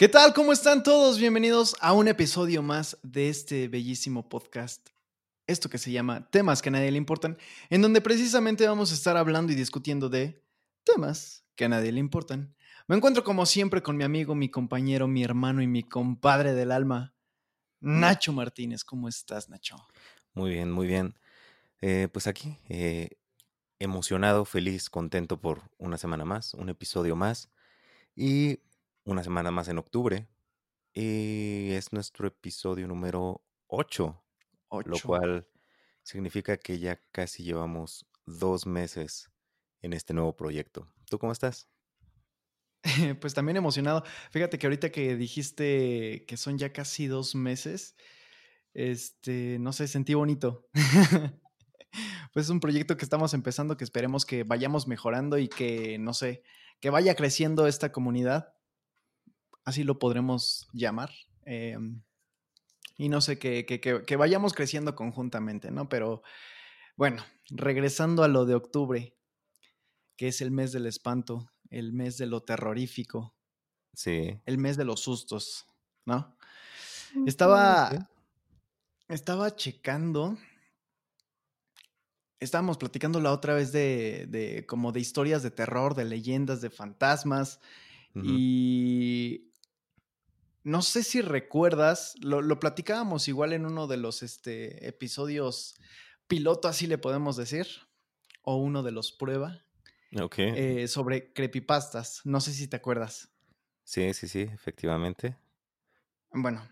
[0.00, 0.32] ¿Qué tal?
[0.32, 1.18] ¿Cómo están todos?
[1.18, 4.88] Bienvenidos a un episodio más de este bellísimo podcast.
[5.46, 7.36] Esto que se llama Temas que a nadie le importan,
[7.68, 10.42] en donde precisamente vamos a estar hablando y discutiendo de
[10.84, 12.56] temas que a nadie le importan.
[12.86, 16.72] Me encuentro como siempre con mi amigo, mi compañero, mi hermano y mi compadre del
[16.72, 17.12] alma,
[17.80, 18.84] Nacho Martínez.
[18.84, 19.76] ¿Cómo estás, Nacho?
[20.32, 21.14] Muy bien, muy bien.
[21.82, 23.18] Eh, pues aquí, eh,
[23.78, 27.50] emocionado, feliz, contento por una semana más, un episodio más.
[28.16, 28.60] Y
[29.04, 30.28] una semana más en octubre.
[30.92, 34.24] Y es nuestro episodio número 8,
[34.84, 35.46] lo cual
[36.02, 39.30] significa que ya casi llevamos dos meses
[39.82, 40.92] en este nuevo proyecto.
[41.08, 41.68] ¿Tú cómo estás?
[43.20, 44.04] pues también emocionado.
[44.30, 47.96] Fíjate que ahorita que dijiste que son ya casi dos meses,
[48.74, 50.68] este, no sé, sentí bonito.
[52.32, 56.14] pues es un proyecto que estamos empezando que esperemos que vayamos mejorando y que, no
[56.14, 56.42] sé,
[56.80, 58.54] que vaya creciendo esta comunidad
[59.64, 61.10] así lo podremos llamar.
[61.44, 62.02] Em,
[62.96, 65.88] y no sé, que, que, vayamos creciendo conjuntamente, ¿no?
[65.88, 66.22] Pero
[66.96, 69.16] bueno, regresando a lo de octubre,
[70.16, 73.34] que es el mes del espanto, el mes de lo terrorífico.
[73.94, 74.38] Sí.
[74.44, 75.66] El mes de los sustos,
[76.04, 76.36] ¿no?
[77.26, 78.10] Estaba.
[79.08, 80.36] Estaba checando.
[82.38, 86.70] Estábamos platicando la otra vez de, de como de historias de terror, de leyendas, de
[86.70, 87.60] fantasmas.
[88.14, 89.49] Y
[90.62, 95.76] no sé si recuerdas, lo, platicábamos igual en uno de los este, episodios
[96.26, 97.66] piloto, así le podemos decir,
[98.42, 99.64] o uno de los prueba.
[100.20, 100.38] Ok.
[100.38, 102.22] Eh, sobre creepypastas.
[102.24, 103.32] No sé si te acuerdas.
[103.84, 105.36] Sí, sí, sí, efectivamente.
[106.32, 106.68] Bueno,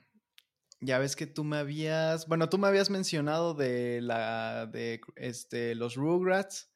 [0.81, 5.75] ya ves que tú me habías, bueno, tú me habías mencionado de la, de este,
[5.75, 6.71] los Rugrats,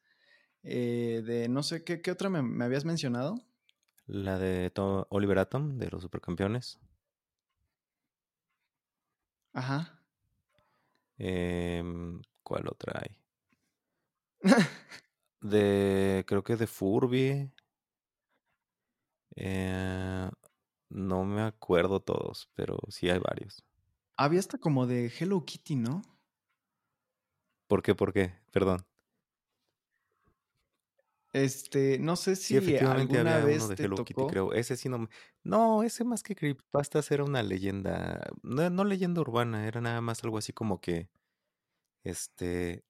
[0.63, 3.35] eh, de no sé qué, qué otra me, me habías mencionado.
[4.05, 4.71] La de
[5.09, 6.79] Oliver Atom, de los supercampeones.
[9.53, 9.99] Ajá.
[11.17, 13.17] Em, ¿Cuál otra hay?
[15.41, 17.51] de, creo que de Furby.
[19.35, 20.29] Eh,
[20.89, 23.63] no me acuerdo todos, pero sí hay varios.
[24.17, 26.01] Había hasta como de Hello Kitty, ¿no?
[27.67, 27.93] ¿Por qué?
[27.95, 28.33] ¿Por qué?
[28.51, 28.85] Perdón.
[31.33, 34.53] Este, no sé si efectivamente alguna había vez uno de Hello Kitty, creo.
[34.53, 35.09] Ese sí no.
[35.43, 38.21] No, ese más que creepypastas era una leyenda.
[38.43, 41.09] No, no leyenda urbana, era nada más algo así como que.
[42.03, 42.83] Este.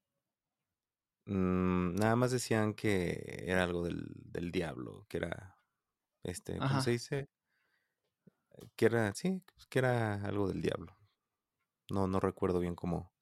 [1.25, 5.57] Mm, nada más decían que era algo del, del diablo, que era.
[6.23, 7.29] Este, ¿cómo se dice?
[8.75, 10.97] Que era, sí, que era algo del diablo.
[11.89, 13.12] No, no recuerdo bien cómo,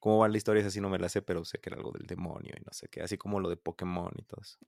[0.00, 2.06] cómo va la historia, así no me la sé, pero sé que era algo del
[2.06, 4.58] demonio y no sé qué, así como lo de Pokémon y todo eso.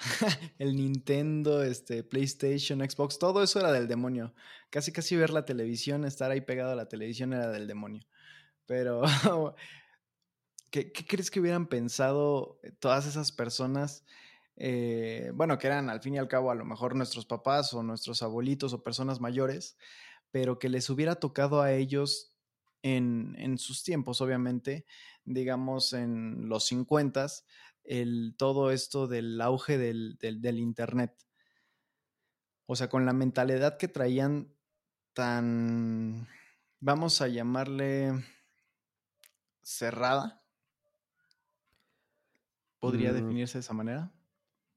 [0.58, 4.34] el Nintendo, este, PlayStation, Xbox, todo eso era del demonio.
[4.70, 8.02] Casi casi ver la televisión, estar ahí pegado a la televisión era del demonio.
[8.66, 9.02] Pero,
[10.70, 14.04] ¿qué, crees que hubieran pensado todas esas personas?
[14.56, 17.82] Eh, bueno, que eran al fin y al cabo a lo mejor nuestros papás o
[17.82, 19.76] nuestros abuelitos o personas mayores,
[20.30, 22.36] pero que les hubiera tocado a ellos
[22.82, 24.86] en, sus tiempos, obviamente,
[25.24, 27.26] digamos en los 50,
[27.84, 31.14] el, todo esto del auge del, Internet.
[32.66, 34.54] O sea, con la mentalidad que traían
[35.12, 36.28] tan,
[36.78, 38.12] vamos a llamarle
[39.62, 40.42] cerrada.
[42.78, 43.14] ¿Podría mm.
[43.14, 44.12] definirse de esa manera?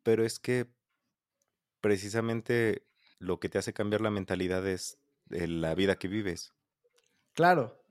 [0.02, 0.76] Pero es que
[1.80, 2.86] precisamente
[3.20, 6.54] lo que te hace cambiar la mentalidad es la vida que vives.
[7.34, 7.84] Claro.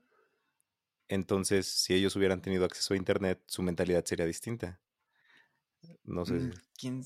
[1.07, 4.79] Entonces, si ellos hubieran tenido acceso a Internet, su mentalidad sería distinta.
[6.03, 6.33] No sé.
[6.33, 7.01] Mm,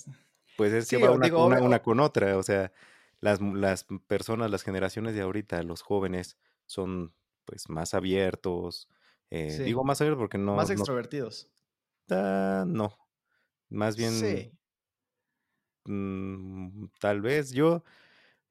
[0.55, 2.37] pues es que va una, con otra.
[2.37, 2.71] O sea,
[3.19, 7.13] las, las, personas, las generaciones de ahorita, los jóvenes, son
[7.45, 8.87] pues más abiertos.
[9.29, 10.55] Eh, digo más abiertos porque no.
[10.55, 11.49] Más extrovertidos.
[12.09, 12.97] Ah, no.
[13.69, 14.11] Más bien.
[14.11, 14.51] Sí.
[15.85, 17.51] Mm, tal vez.
[17.51, 17.83] Yo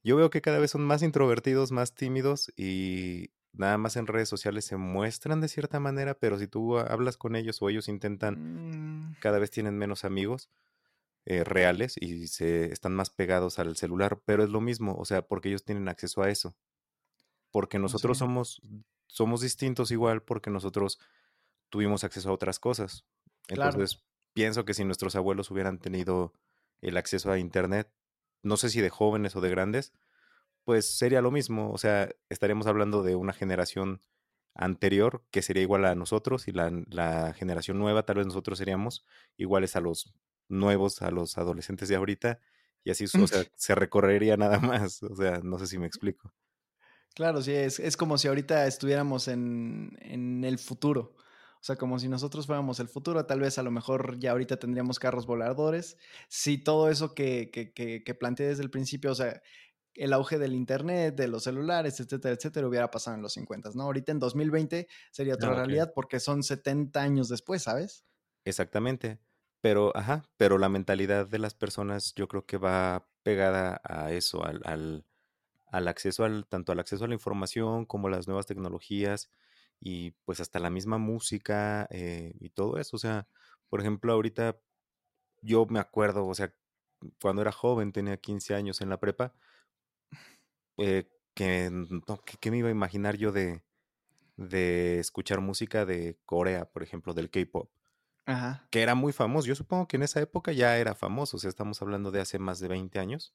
[0.06, 4.28] yo veo que cada vez son más introvertidos, más tímidos y nada más en redes
[4.28, 9.08] sociales se muestran de cierta manera, pero si tú hablas con ellos o ellos intentan,
[9.08, 9.16] mm.
[9.18, 10.48] cada vez tienen menos amigos
[11.24, 15.22] eh, reales y se están más pegados al celular, pero es lo mismo, o sea,
[15.22, 16.54] porque ellos tienen acceso a eso.
[17.50, 18.62] Porque nosotros somos,
[19.08, 21.00] somos distintos igual porque nosotros
[21.68, 23.04] tuvimos acceso a otras cosas.
[23.48, 24.04] Entonces,
[24.34, 26.32] pienso que si nuestros abuelos hubieran tenido
[26.80, 27.90] el acceso a Internet,
[28.42, 29.92] no sé si de jóvenes o de grandes,
[30.64, 31.70] pues sería lo mismo.
[31.72, 34.00] O sea, estaríamos hablando de una generación
[34.54, 39.04] anterior que sería igual a nosotros y la, generación nueva, tal vez nosotros seríamos
[39.36, 40.14] iguales a los
[40.48, 42.40] nuevos, a los adolescentes de ahorita
[42.84, 45.02] Y así, o sea, se recorrería nada más.
[45.02, 46.32] O sea, no sé si me explico.
[47.14, 51.16] Claro, sí, es, es como si ahorita estuviéramos en, en, el futuro.
[51.60, 54.58] O sea, como si nosotros fuéramos el futuro, tal vez a lo mejor ya ahorita
[54.58, 55.96] tendríamos carros voladores.
[56.28, 59.40] Si todo eso que, que, que, que planteé desde el principio, o sea,
[59.96, 63.84] el auge del Internet, de los celulares, etcétera, etcétera, hubiera pasado en los 50, ¿no?
[63.84, 68.04] Ahorita en 2020 sería otra ah, realidad porque son 70 años después, ¿sabes?
[68.44, 69.18] Exactamente.
[69.60, 74.44] Pero, ajá, pero la mentalidad de las personas yo creo que va pegada a eso,
[74.44, 75.04] al, al,
[75.66, 79.30] al acceso al, tanto al acceso a la información como a las nuevas tecnologías
[79.80, 82.96] y pues hasta la misma música eh, y todo eso.
[82.96, 83.28] O sea,
[83.68, 84.60] por ejemplo, ahorita
[85.42, 86.54] yo me acuerdo, o sea,
[87.20, 89.34] cuando era joven, tenía 15 años en la prepa,
[90.78, 91.70] eh, que,
[92.40, 93.62] ¿qué me iba a imaginar yo de,
[94.36, 97.70] de escuchar música de Corea, por ejemplo, del K-pop?
[98.26, 98.68] Ajá.
[98.70, 99.46] Que era muy famoso.
[99.48, 101.36] Yo supongo que en esa época ya era famoso.
[101.36, 103.34] O sea, estamos hablando de hace más de 20 años.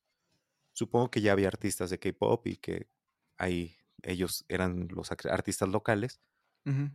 [0.73, 2.89] Supongo que ya había artistas de K-pop y que
[3.37, 6.21] ahí ellos eran los artistas locales.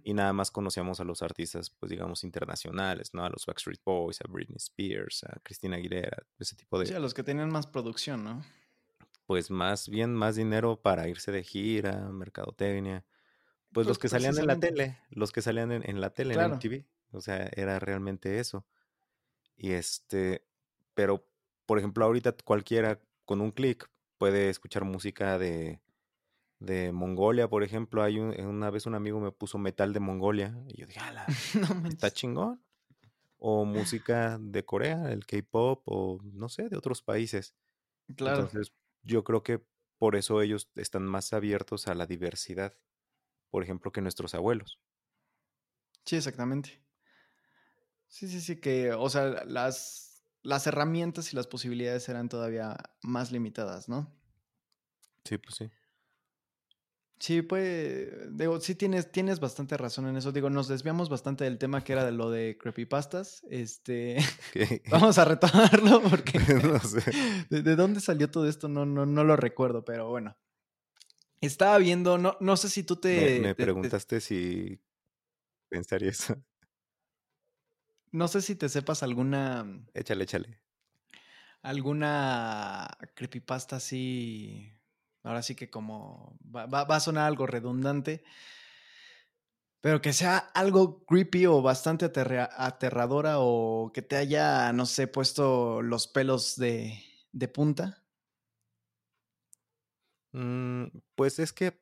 [0.05, 3.25] Y nada más conocíamos a los artistas, pues digamos, internacionales, ¿no?
[3.25, 6.87] A los Backstreet Boys, a Britney Spears, a Christina Aguilera, ese tipo de...
[6.87, 8.45] Sí, a los que tenían más producción, ¿no?
[9.27, 13.05] pues más bien más dinero para irse de gira, mercadotecnia.
[13.73, 16.53] Pues, pues los que salían en la tele, los que salían en, la tele, en
[16.53, 16.87] MTV.
[17.11, 18.65] O sea, era realmente eso.
[19.57, 20.47] Y este,
[20.95, 21.27] pero
[21.67, 25.81] por ejemplo, ahorita cualquiera con un clic puede escuchar música de,
[26.59, 28.03] de Mongolia, por ejemplo.
[28.03, 31.27] Hay una vez un amigo me puso metal de Mongolia y yo dije, ¡Hala!
[31.89, 32.63] está chingón.
[33.39, 37.55] O música de Corea, el K-pop, o no sé, de otros países.
[38.17, 38.43] Claro.
[38.43, 38.73] Entonces,
[39.03, 39.63] yo creo que
[39.99, 42.75] por eso ellos están más abiertos a la diversidad,
[43.51, 44.81] por ejemplo, que nuestros abuelos.
[46.05, 46.83] Sí, exactamente.
[48.09, 53.33] Sí, sí, sí, que, o sea, las, las herramientas y las posibilidades eran todavía más
[53.33, 54.17] limitadas, ¿no?
[55.25, 55.71] Sí, pues sí.
[57.19, 60.33] Sí, pues, digo, sí tienes, tienes bastante razón en eso.
[60.33, 63.43] Digo, nos desviamos bastante del tema que era de lo de creepypastas.
[63.49, 64.19] Este,
[64.91, 67.01] vamos a retomarlo porque no sé.
[67.49, 70.37] De, dónde salió todo esto no, no, no lo recuerdo, pero bueno.
[71.41, 73.41] Estaba viendo, no, no sé si tú te...
[73.41, 74.81] Me, preguntaste si
[75.69, 76.37] pensaría eso.
[78.11, 79.67] No sé si te sepas alguna...
[79.95, 80.61] Échale, échale.
[81.63, 84.76] Alguna creepypasta así
[85.27, 88.23] Ahora sí que como va, a sonar algo redundante,
[89.81, 95.83] pero que sea algo creepy o bastante aterradora o que te haya, no sé, puesto
[95.83, 97.03] los pelos de,
[97.53, 98.05] punta.
[100.31, 101.77] Mm, pues es que,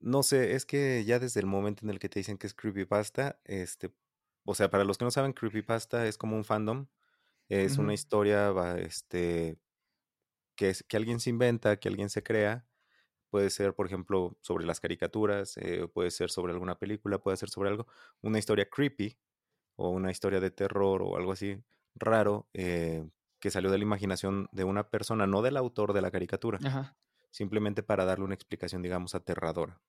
[0.00, 2.54] no sé, es que ya desde el momento en el que te dicen que es
[2.54, 3.94] creepypasta, este,
[4.44, 6.88] o sea, para los que no saben, creepypasta es como un fandom,
[7.48, 9.58] es una historia, este,
[10.56, 12.66] que, es, que alguien se inventa, que alguien se crea.
[13.30, 17.50] Puede ser, por ejemplo, sobre las caricaturas, eh, puede ser sobre alguna película, puede ser
[17.50, 17.86] sobre algo,
[18.22, 19.18] una historia creepy
[19.76, 21.60] o una historia de terror o algo así
[21.94, 23.08] raro eh,
[23.40, 26.58] que salió de la imaginación de una persona, no del autor de la caricatura,
[27.30, 29.80] simplemente para darle una explicación, digamos, aterradora.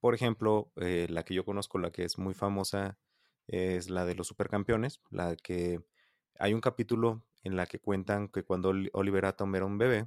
[0.00, 2.98] Por ejemplo, eh, la que yo conozco, la que es muy famosa,
[3.46, 5.80] es la de los supercampeones, la que
[6.38, 10.06] hay un capítulo en la que cuentan que cuando Oliver Atom era un bebé,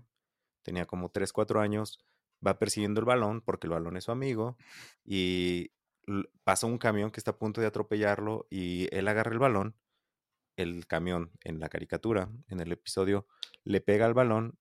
[0.64, 2.06] tenía como 3, 4 años,
[2.46, 4.58] va persiguiendo el balón porque el balón es su amigo
[5.04, 5.72] y
[6.44, 9.76] pasa un camión que está a punto de atropellarlo y él agarra el balón,
[10.56, 13.28] el camión en la caricatura, en el episodio,
[13.64, 14.58] le pega al balón,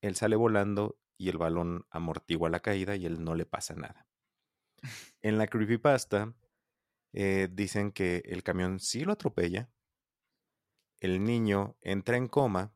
[0.00, 4.06] él sale volando y el balón amortigua la caída y él no le pasa nada.
[5.22, 6.34] En la creepypasta
[7.12, 9.70] eh, dicen que el camión sí lo atropella,
[11.00, 12.72] el niño entra en coma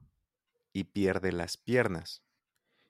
[0.73, 2.23] y pierde las piernas.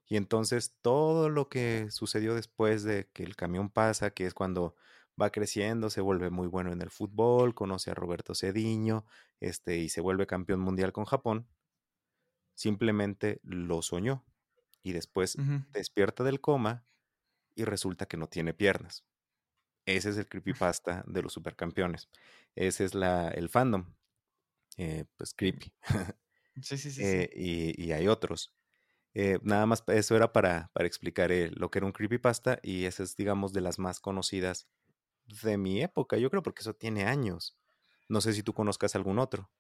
[0.07, 4.75] Y entonces todo lo que sucedió después de que el camión pasa, que es cuando
[5.21, 9.07] va creciendo, se vuelve muy bueno en el fútbol, conoce a Roberto Cediño,
[9.39, 11.47] este, y se vuelve campeón mundial con Japón,
[12.55, 14.25] simplemente lo soñó.
[14.83, 15.37] Y después
[15.73, 16.87] despierta del coma
[17.55, 19.05] y resulta que no tiene piernas.
[19.85, 22.09] Ese es el creepypasta de los supercampeones.
[22.55, 23.93] Ese es la, el fandom.
[24.81, 25.73] Eh, pues creepy.
[26.63, 27.03] Sí, sí, sí.
[27.03, 27.31] Eh,
[27.79, 28.53] y, hay otros.
[29.15, 33.05] Eh, nada más eso era para, para explicar lo que era un creepypasta y esa
[33.05, 34.69] es, digamos, de las más conocidas
[35.43, 37.57] de mi época, yo creo, porque eso tiene años.
[38.09, 39.51] No sé si tú conozcas algún otro.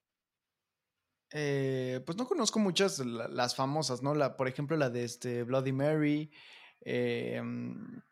[1.30, 4.14] pues no conozco muchas las famosas, ¿no?
[4.14, 6.32] La, por ejemplo, la de este Bloody Mary.
[6.80, 8.02] Em,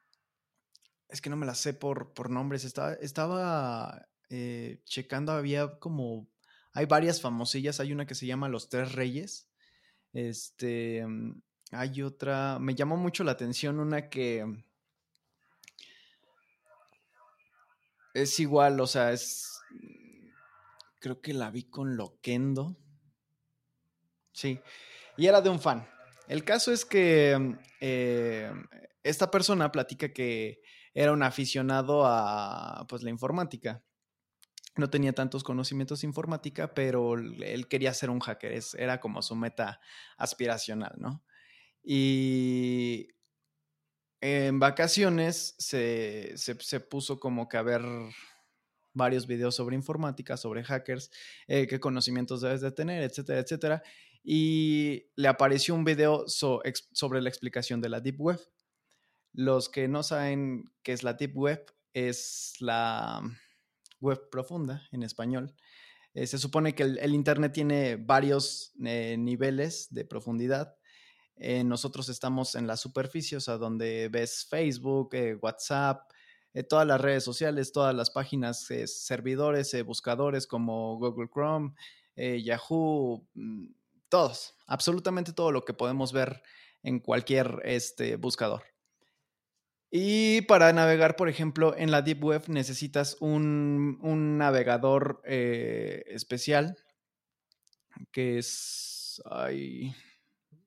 [1.09, 2.65] es que no me la sé por, por nombres.
[2.65, 4.09] Estaba, estaba
[4.85, 6.31] checando, había como
[6.79, 7.81] hay varias famosillas.
[7.81, 9.49] Hay una que se llama Los Tres Reyes.
[10.13, 11.43] Este, mm,
[11.73, 14.47] hay otra, me llamó mucho la atención una que
[18.15, 19.61] es igual, o sea, es,
[21.01, 22.77] creo que la vi con Loquendo.
[24.31, 24.61] Sí,
[25.17, 25.85] y era de un fan.
[26.29, 28.53] El caso es que mm, eh,
[29.03, 30.63] esta persona platica que
[30.95, 33.83] era un aficionado a pues, la informática.
[34.79, 39.35] No tenía tantos conocimientos de informática, pero él quería ser un hacker, era como su
[39.35, 39.81] meta
[40.17, 41.23] aspiracional, ¿no?
[41.83, 43.09] Y
[44.21, 46.35] en vacaciones se,
[46.89, 47.83] puso como que a ver
[48.95, 51.11] varios videos sobre informática, sobre hackers,
[51.47, 53.83] eh, qué conocimientos debes de tener, etcétera, etcétera.
[54.23, 58.41] Y le apareció un video sobre la explicación de la Deep Web.
[59.33, 63.23] Los que no saben qué es la Deep Web, es la
[64.01, 65.55] web profunda en español.
[66.15, 70.75] Eh, se supone que el, Internet tiene varios eh, niveles de profundidad.
[71.37, 76.11] Eh, nosotros estamos en la superficie, o donde ves Facebook, WhatsApp,
[76.69, 81.75] todas las redes sociales, todas las páginas, servidores, buscadores como Google Chrome,
[82.17, 83.67] Yahoo, mm,
[84.09, 86.43] todos, absolutamente todo lo que podemos ver
[86.83, 88.65] en cualquier este, buscador.
[89.91, 93.99] Y para navegar, por ejemplo, en la Deep Web necesitas un,
[94.39, 96.77] navegador eh, especial
[98.13, 99.23] que es...
[99.25, 99.95] Hay,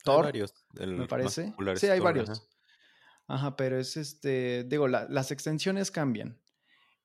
[0.04, 1.54] Tor, varios, me parece.
[1.75, 2.50] Sí, hay varios.
[3.28, 3.56] Ajá.
[3.56, 6.42] pero es este, digo, las extensiones cambian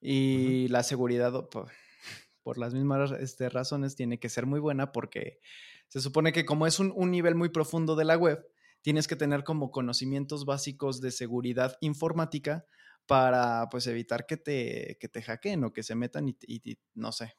[0.01, 1.49] y la seguridad,
[2.43, 5.41] por, las mismas este, razones, tiene que ser muy buena porque
[5.89, 8.45] se supone que como es un, un nivel muy profundo de la web,
[8.87, 12.65] tienes que tener como conocimientos básicos de seguridad informática
[13.05, 17.35] para pues evitar que te, que te hackeen o que se metan y, no sé,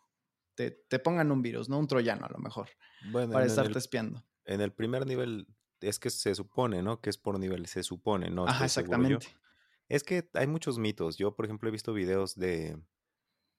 [0.55, 1.79] te, pongan un virus, ¿no?
[1.79, 2.67] Un troyano a lo mejor,
[3.13, 4.25] para estarte espiando.
[4.43, 5.47] En el primer nivel
[5.79, 6.99] es que se supone, ¿no?
[6.99, 8.45] Que es por nivel, se supone, ¿no?
[8.45, 9.27] Ajá, exactamente.
[9.87, 11.15] Es que hay muchos mitos.
[11.15, 12.77] Yo, por ejemplo, he visto videos de...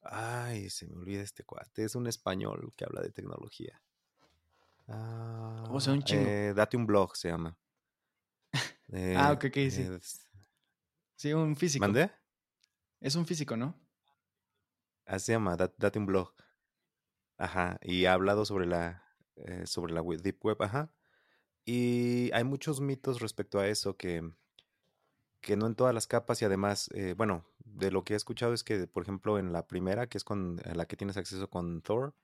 [0.02, 1.85] Ay, se me olvida este cuate.
[1.85, 3.80] Es un español que habla de tecnología.
[4.88, 6.28] o sea, un chingo.
[6.28, 7.57] Eh, date un blog, se llama
[9.16, 9.86] ah, ok, ok, sí.
[11.16, 11.82] sí, un físico.
[11.82, 12.10] ¿Mandé?
[13.00, 13.74] Es un físico, ¿no?
[15.06, 16.34] Así se llama, date un blog.
[17.38, 19.04] Ajá, y ha hablado sobre la,
[19.36, 20.92] eh, sobre la Deep Web, ajá.
[21.64, 24.28] Y hay muchos mitos respecto a eso que,
[25.40, 28.54] que no en todas las capas y además, eh, bueno, de lo que he escuchado
[28.54, 31.82] es que, por ejemplo, en la primera, que es con la que tienes acceso con
[31.82, 32.14] Thor,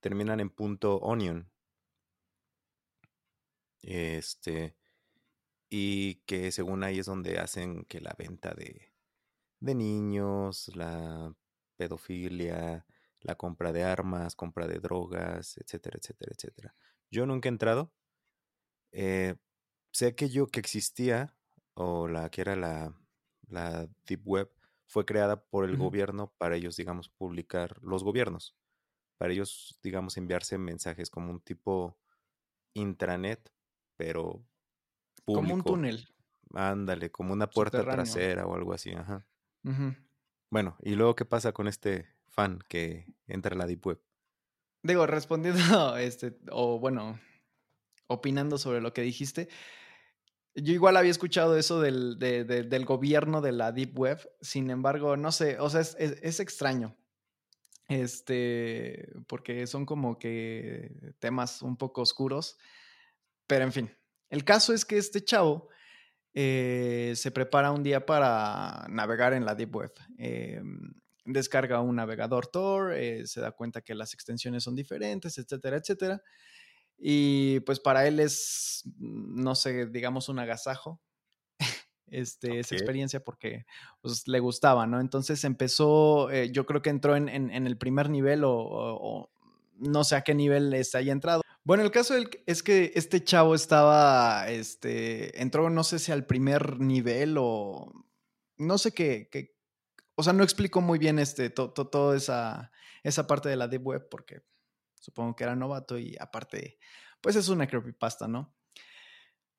[0.00, 1.50] terminan en punto onion.
[3.82, 4.76] Este,
[5.70, 8.92] y que según ahí es donde hacen que la venta de,
[9.60, 11.34] de niños, la
[11.76, 12.86] pedofilia,
[13.20, 16.74] la compra de armas, compra de drogas, etcétera, etcétera, etcétera.
[17.10, 17.92] Yo nunca he entrado.
[18.92, 19.36] Eh,
[19.92, 21.36] sé que yo que existía,
[21.74, 22.94] o la que era la,
[23.48, 24.50] la Deep Web,
[24.86, 28.56] fue creada por el gobierno para ellos, digamos, publicar los gobiernos,
[29.18, 31.98] para ellos, digamos, enviarse mensajes como un tipo
[32.74, 33.52] intranet,
[33.96, 34.42] pero
[35.34, 36.08] como un túnel.
[36.54, 39.26] Ándale, como una puerta trasera o algo así, ajá.
[40.50, 44.00] Bueno, ¿y luego qué pasa con este fan que entra a la Deep Web?
[44.82, 45.58] Digo, respondiendo,
[45.98, 47.20] este, o bueno,
[48.06, 49.48] opinando sobre lo que dijiste,
[50.54, 55.32] yo igual había escuchado eso del, del gobierno de la Deep Web, sin embargo, no
[55.32, 56.96] sé, o sea, es, es, extraño.
[57.88, 62.58] Este, porque son como que temas un poco oscuros,
[63.46, 63.97] pero en fin,
[64.30, 65.68] el caso es que este chavo
[66.34, 69.92] eh, se prepara un día para navegar en la Deep Web.
[70.18, 70.62] Eh,
[71.24, 76.22] descarga un navegador Tor, eh, se da cuenta que las extensiones son diferentes, etcétera, etcétera.
[76.96, 81.00] Y pues para él es, no sé, digamos un agasajo
[82.06, 83.66] este, esa experiencia porque
[84.00, 85.00] pues, le gustaba, ¿no?
[85.00, 89.30] Entonces empezó, yo creo que entró en, el primer nivel o,
[89.76, 91.42] no sé a qué nivel está haya entrado.
[91.68, 92.14] Bueno, el caso
[92.46, 97.92] es que este chavo estaba, este, entró, no sé si al primer nivel o
[98.56, 99.28] no sé qué,
[100.14, 102.72] o sea, no explico muy bien este, toda esa,
[103.02, 104.40] esa parte de la deep web porque
[104.98, 106.78] supongo que era novato y aparte,
[107.20, 108.56] pues es una creepypasta, ¿no?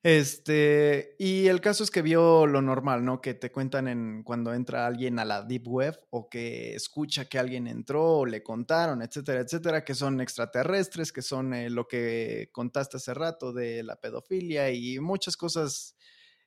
[0.02, 3.20] Este, y el caso es que vio lo normal, ¿no?
[3.20, 7.38] Que te cuentan en cuando entra alguien a la deep web o que escucha que
[7.38, 12.48] alguien entró o le contaron, etcétera, etcétera, que son extraterrestres, que son eh, lo que
[12.52, 15.96] contaste hace rato de la pedofilia y muchas cosas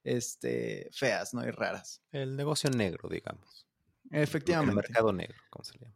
[0.03, 1.45] este, feas, ¿no?
[1.45, 2.01] Y raras.
[2.12, 3.67] El negocio negro, digamos.
[4.10, 4.72] Efectivamente.
[4.72, 5.95] El mercado negro, como se llama.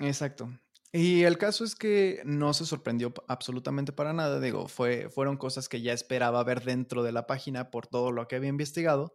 [0.00, 0.50] Exacto.
[0.92, 4.40] Y el caso es que no se sorprendió absolutamente para nada.
[4.40, 8.26] Digo, fue, fueron cosas que ya esperaba ver dentro de la página por todo lo
[8.26, 9.14] que había investigado.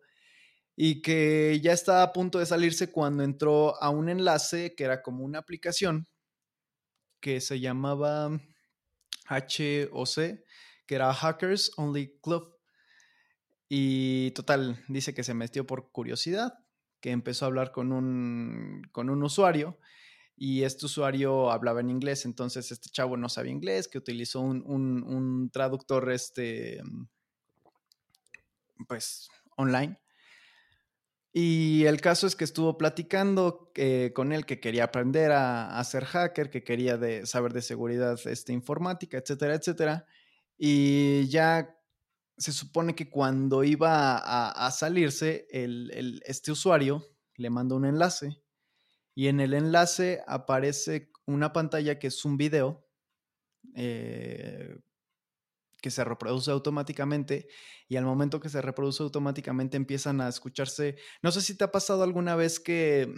[0.78, 5.02] Y que ya estaba a punto de salirse cuando entró a un enlace que era
[5.02, 6.08] como una aplicación
[7.20, 8.40] que se llamaba
[9.30, 10.16] HOC,
[10.86, 12.56] que era Hackers Only Club.
[13.68, 16.54] Y total, dice que se metió por curiosidad,
[17.02, 19.78] que empezó a hablar con un, con un usuario
[20.38, 25.50] y este usuario hablaba en inglés, entonces este chavo no sabía inglés, que utilizó un,
[25.54, 26.82] traductor, este,
[28.88, 29.98] pues, online.
[31.32, 36.06] Y el caso es que estuvo platicando eh, con él que quería aprender a, ser
[36.06, 40.06] hacker, que quería de, saber de seguridad este, informática, etcétera, etcétera.
[40.58, 41.78] Y ya
[42.38, 48.45] se supone que cuando iba a, salirse, el, este usuario le mandó un enlace
[49.16, 52.86] y en el enlace aparece una pantalla que es un video
[53.74, 54.78] eh,
[55.82, 57.48] que se reproduce automáticamente
[57.88, 61.72] y al momento que se reproduce automáticamente empiezan a escucharse, no sé si te ha
[61.72, 63.14] pasado alguna vez que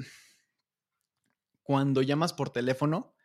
[1.63, 3.15] cuando llamas por teléfono,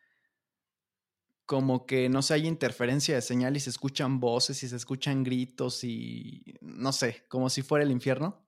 [1.45, 5.23] como que no sé, hay interferencia de señal y se escuchan voces y se escuchan
[5.23, 8.42] gritos y no sé, como si fuera el infierno.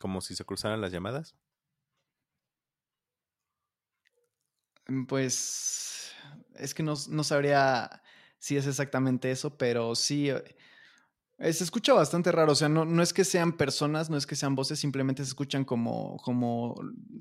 [0.00, 1.34] Como si se cruzaran las llamadas.
[4.88, 6.12] Mm, pues
[6.56, 8.02] es que no, sabría
[8.38, 13.02] si es exactamente eso, pero sí, eh, se escucha bastante raro, o sea, no, no,
[13.02, 16.74] es que sean personas, no es que sean voces, simplemente se escuchan como, como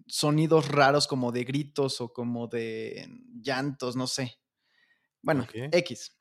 [0.08, 3.08] sonidos raros, como de gritos o como de
[3.42, 4.40] llantos, no sé.
[5.22, 6.14] Bueno, X.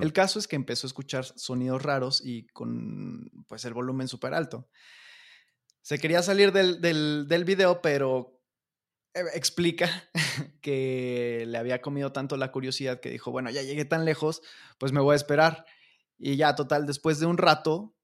[0.00, 4.34] El caso es que empezó a escuchar sonidos raros y con pues el volumen súper
[4.34, 4.68] alto
[5.86, 8.42] se quería salir del, del, video, pero
[9.14, 9.88] eh, explica
[10.60, 14.42] que le había comido tanto la curiosidad que dijo, bueno, ya llegué tan lejos,
[14.78, 15.64] pues me voy a esperar.
[16.18, 17.94] Y ya, total, después de un rato,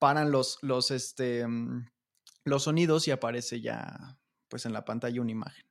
[0.00, 1.88] paran los, los, este, mm,
[2.42, 4.18] los sonidos y aparece ya,
[4.48, 5.64] pues en la pantalla una imagen.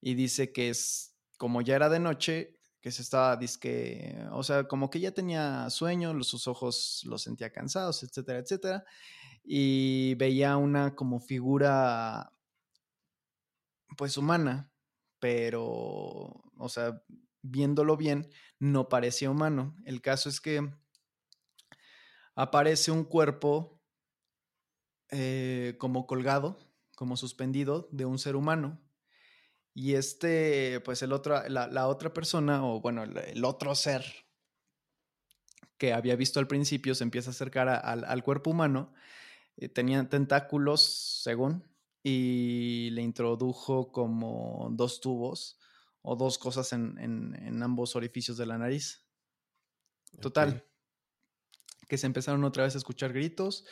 [0.00, 4.64] Y dice que es, como ya era de noche, que se estaba, disque, o sea,
[4.64, 8.84] como que ya tenía sueño, sus ojos los sentía cansados, etcétera, etcétera
[9.42, 12.32] y veía una como figura
[13.96, 14.72] pues humana,
[15.18, 15.62] pero,
[16.56, 17.02] o sea,
[17.42, 19.76] viéndolo bien, no parecía humano.
[19.84, 20.70] El caso es que
[22.34, 23.80] aparece un cuerpo
[25.10, 26.58] eh, como colgado,
[26.96, 28.80] como suspendido de un ser humano.
[29.74, 34.04] Y este, pues el otro, la, otra persona, o bueno, el, otro ser
[35.78, 38.92] que había visto al principio, se empieza a acercar al cuerpo humano
[39.68, 41.64] tenía tentáculos, según,
[42.02, 45.58] y le introdujo como dos tubos
[46.02, 49.04] o dos cosas en, ambos orificios de la nariz.
[50.20, 50.64] Total.
[51.88, 53.66] Que se empezaron otra vez a escuchar gritos.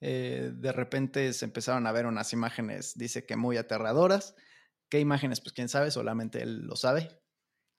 [0.00, 4.34] Eh, de repente se empezaron a ver unas imágenes, dice que muy aterradoras.
[4.88, 5.40] ¿Qué imágenes?
[5.40, 7.20] Pues quién sabe, solamente él lo sabe.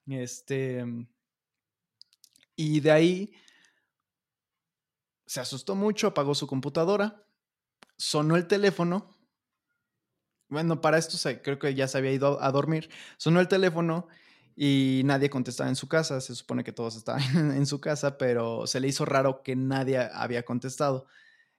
[0.08, 0.86] Este.
[2.56, 3.34] Y de ahí
[5.26, 7.27] se asustó mucho, apagó su computadora
[7.98, 9.16] sonó el teléfono.
[10.50, 12.90] Bueno, para esto creo que ya se había ido a dormir.
[13.18, 14.08] Sonó el teléfono
[14.56, 16.22] y nadie contestaba en su casa.
[16.22, 17.22] Se supone que todos estaban
[17.56, 21.08] en su casa, pero se le hizo raro que nadie había contestado.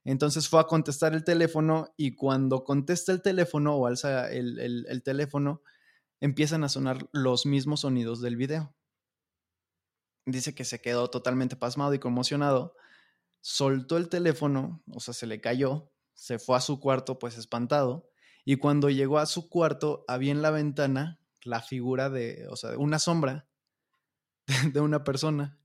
[0.04, 5.02] Entonces fue a contestar el teléfono y cuando contesta el teléfono o alza el, el
[5.02, 5.62] teléfono,
[6.20, 8.74] empiezan a sonar los mismos sonidos del video.
[10.24, 12.74] Dice que se quedó totalmente pasmado y conmocionado.
[13.40, 18.10] Soltó el teléfono, o sea, se le cayó se fue a su cuarto pues espantado
[18.44, 22.76] y cuando llegó a su cuarto había en la ventana la figura de, o sea,
[22.76, 23.48] una sombra
[24.72, 25.60] de una persona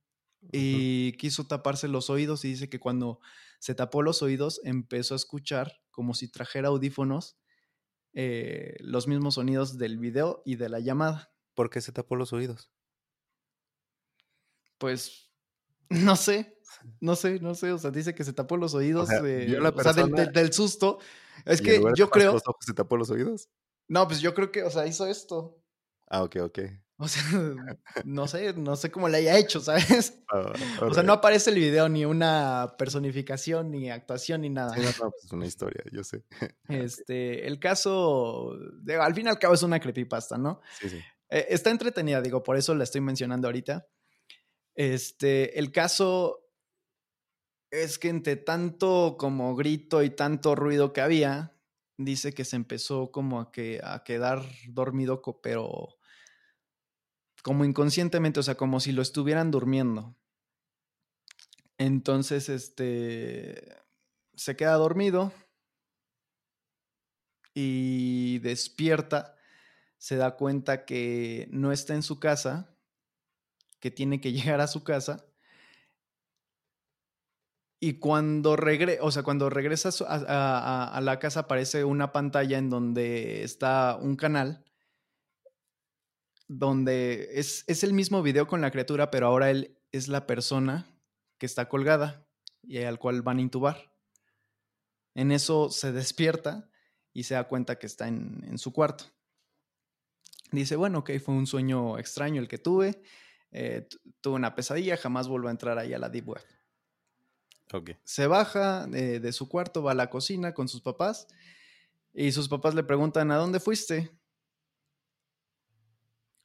[0.51, 3.19] y quiso taparse los oídos y dice que cuando
[3.57, 7.39] se tapó los oídos empezó a escuchar como si trajera audífonos
[8.13, 11.33] eh, los mismos sonidos del video y de la llamada.
[11.55, 12.71] ¿Por qué se tapó los oídos?
[14.77, 15.31] Pues
[15.89, 16.59] no sé,
[16.99, 20.53] no sé, no sé, o sea, dice que se tapó los oídos, o sea, del,
[20.53, 20.99] susto.
[21.45, 22.33] Es que yo creo...
[22.33, 23.49] Los ojos se tapó los oídos?
[23.87, 25.61] No, pues yo creo que, o sea, hizo esto.
[26.07, 26.59] Ah, ok, ok.
[26.97, 27.23] O sea,
[28.05, 30.19] no sé, no sé cómo le haya hecho, ¿sabes?
[30.31, 34.73] Ah, o sea, no aparece el video ni una personificación, ni actuación, ni nada.
[34.75, 36.23] Sí, no, pues es una historia, yo sé.
[36.69, 38.51] Este, el caso,
[38.99, 40.61] al fin y al cabo es una creepypasta, ¿no?
[40.79, 41.01] Sí, sí.
[41.29, 43.87] Eh, está entretenida, digo, por eso la estoy mencionando ahorita.
[44.75, 46.42] Este, el caso
[47.73, 51.57] es que entre tanto como grito y tanto ruido que había,
[51.97, 55.97] dice que se empezó como a, que, a quedar dormido, pero
[57.41, 60.15] como inconscientemente, o sea, como si lo estuvieran durmiendo.
[61.79, 63.75] Entonces, este,
[64.35, 65.33] se queda dormido
[67.55, 69.35] y despierta,
[69.97, 72.77] se da cuenta que no está en su casa,
[73.79, 75.25] que tiene que llegar a su casa.
[77.85, 78.55] Y cuando,
[79.01, 84.63] o sea, cuando regresa a, la casa aparece una pantalla en donde está un canal
[86.47, 90.97] donde es, es, el mismo video con la criatura, pero ahora él es la persona
[91.37, 92.25] que está colgada
[92.61, 93.91] y al cual van a intubar.
[95.13, 96.69] En eso se despierta
[97.11, 99.11] y se da cuenta que está en, su cuarto.
[100.53, 103.01] Dice, bueno, ok, fue un sueño extraño el que tuve,
[103.51, 103.89] eh,
[104.21, 106.62] tuve una pesadilla, jamás vuelvo a entrar ahí a la Deep Web.
[108.03, 111.27] Se baja de, de su cuarto, va a la cocina con sus papás
[112.13, 114.11] y sus papás le preguntan, ¿a dónde fuiste?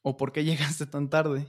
[0.02, 1.46] ¿O por qué llegaste tan tarde?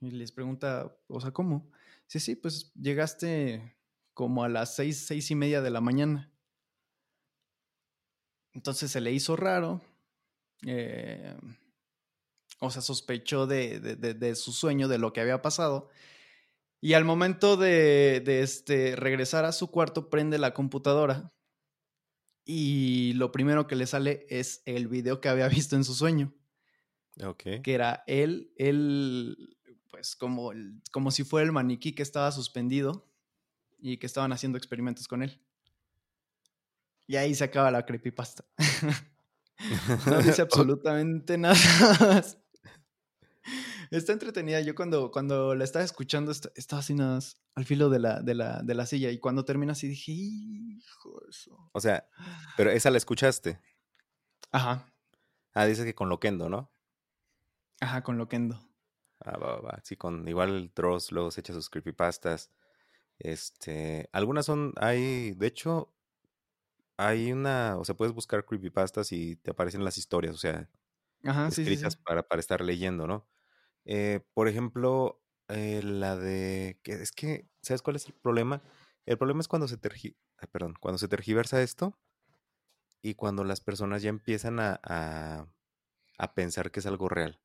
[0.00, 1.70] Y les pregunta, o sea, ¿cómo?
[2.06, 3.76] Sí, sí, pues llegaste
[4.14, 6.32] como a las seis, seis y media de la mañana.
[8.52, 9.80] Entonces se le hizo raro.
[10.66, 11.34] Eh,
[12.58, 15.88] o sea, sospechó de, su sueño, de lo que había pasado.
[16.84, 21.32] Y al momento de, este, regresar a su cuarto, prende la computadora.
[22.44, 26.34] Y lo primero que le sale es el video que había visto en su sueño.
[27.22, 27.44] Ok.
[27.62, 29.56] Que era él, él,
[29.92, 30.50] pues como,
[30.90, 33.08] como si fuera el maniquí que estaba suspendido
[33.78, 35.40] y que estaban haciendo experimentos con él.
[37.06, 38.44] Y ahí se acaba la creepypasta.
[40.06, 42.24] no dice absolutamente nada
[43.92, 44.60] Está entretenida.
[44.62, 47.18] Yo cuando, cuando la estaba escuchando, estaba así nada
[47.54, 49.10] al filo de la, de, la, de la silla.
[49.10, 51.70] Y cuando termina así dije, hijo eso.
[51.72, 52.08] O sea,
[52.56, 53.60] pero esa la escuchaste.
[54.50, 54.90] Ajá.
[55.52, 56.72] Ah, dice que con Loquendo, ¿no?
[57.80, 58.58] Ajá, con Loquendo.
[59.20, 59.80] Ah, va, va.
[59.84, 62.50] Sí, con igual Dross luego se echa sus creepypastas.
[63.18, 65.94] Este, algunas son, hay, de hecho,
[66.96, 70.70] hay una, o sea, puedes buscar creepypastas y te aparecen las historias, o sea,
[71.48, 73.28] escritas Para, para estar leyendo, ¿no?
[73.84, 78.62] Eh, por ejemplo, eh, la de, que es que, ¿sabes cuál es el problema?
[79.06, 80.16] El problema es cuando se, tergi,
[80.52, 81.98] perdón, cuando se tergiversa esto
[83.02, 84.80] y cuando las personas ya empiezan a,
[86.18, 87.40] a, pensar que es algo real.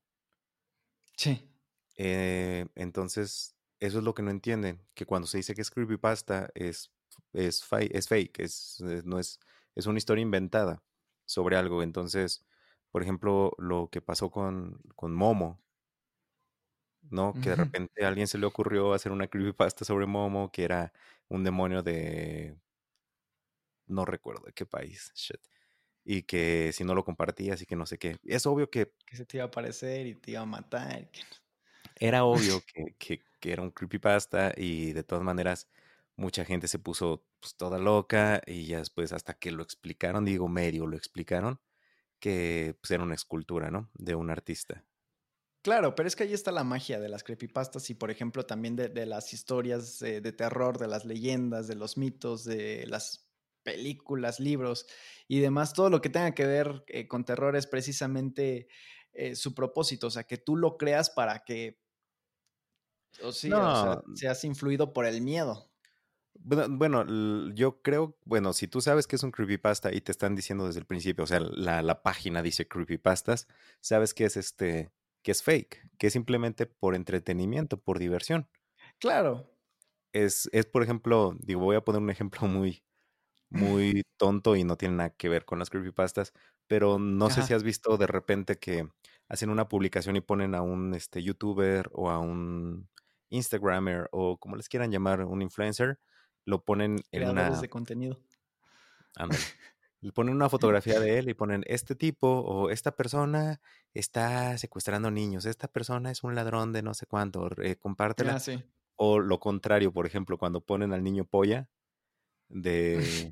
[1.15, 1.50] Sí.
[1.95, 6.52] Eh, entonces, eso es lo que no entienden, que cuando se dice que es creepypasta
[6.54, 6.91] es
[7.34, 9.39] es, es fake, es, eh, no es,
[9.76, 10.84] es una historia inventada
[11.26, 11.84] sobre algo.
[11.84, 12.45] Entonces,
[12.91, 15.62] por ejemplo, lo que pasó con, con Momo,
[17.10, 17.34] ¿no?
[17.41, 20.93] Que de repente a alguien se le ocurrió hacer una creepypasta sobre Momo, que era
[21.28, 22.58] un demonio de...
[23.88, 25.39] No recuerdo de qué país, shit.
[26.04, 28.17] Y que si no lo compartías y que no sé qué.
[28.24, 28.93] Es obvio que...
[29.06, 31.10] Que se te iba a aparecer y te iba a matar.
[31.96, 35.67] Era obvio que, que, que era un creepypasta y de todas maneras
[36.17, 40.48] mucha gente se puso pues, toda loca y ya después hasta que lo explicaron, digo
[40.50, 41.62] medio lo explicaron,
[42.20, 43.89] que pues, era una escultura, ¿no?
[43.93, 44.84] De un artista.
[45.67, 48.77] Claro, pero es que ahí está la magia de las creepypastas y, por ejemplo, también
[48.77, 53.27] de, las historias de terror, de las leyendas, de los mitos, de las
[53.63, 54.88] películas, libros
[55.27, 55.73] y demás.
[55.73, 58.69] Todo lo que tenga que ver eh, con terror es precisamente
[59.12, 61.82] eh, su propósito, o sea, que tú lo creas para que,
[63.21, 65.69] o sea, seas influido por el miedo.
[66.36, 67.03] Bueno,
[67.56, 70.80] yo creo, bueno, si tú sabes que es un creepypasta y te están diciendo desde
[70.80, 73.49] el principio, o sea, la, la, página dice creepypastas,
[73.82, 74.93] sabes que es este,
[75.28, 78.48] que es fake, que es simplemente por entretenimiento, por diversión.
[78.98, 79.54] Claro.
[80.13, 82.82] Es, es, por ejemplo, digo, voy a poner un ejemplo muy,
[83.50, 86.32] muy tonto y no tiene nada que ver con las creepypastas,
[86.66, 88.88] pero no sé si has visto de repente que
[89.28, 92.88] hacen una publicación y ponen a un este, youtuber o a un
[93.28, 96.00] Instagrammer o como les quieran llamar, un influencer,
[96.46, 97.50] lo ponen en una...
[97.50, 98.18] de contenido.
[100.01, 103.60] Le ponen una fotografía de él y ponen este tipo o esta persona
[103.93, 108.38] está secuestrando niños, esta persona es un ladrón de no sé cuánto, eh, compártela.
[108.38, 108.63] Ah,
[108.95, 111.69] o lo contrario, por ejemplo, cuando ponen al niño polla,
[112.49, 113.31] de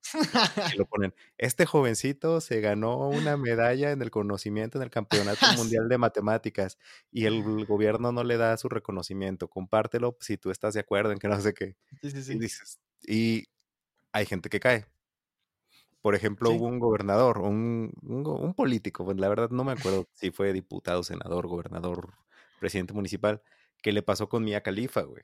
[0.77, 5.87] lo ponen, este jovencito se ganó una medalla en el conocimiento en el Campeonato Mundial
[5.87, 6.77] de Matemáticas
[7.11, 11.19] y el gobierno no le da su reconocimiento, compártelo si tú estás de acuerdo en
[11.19, 11.75] que no sé qué.
[12.01, 12.33] Sí, sí, sí.
[12.33, 13.43] Y dices, y
[14.11, 14.85] hay gente que cae.
[16.05, 20.29] Por ejemplo, hubo un gobernador, un, un, político, pues la verdad no me acuerdo si
[20.29, 22.13] fue diputado, senador, gobernador,
[22.59, 23.41] presidente municipal,
[23.81, 25.23] que le pasó con Mia Califa, güey.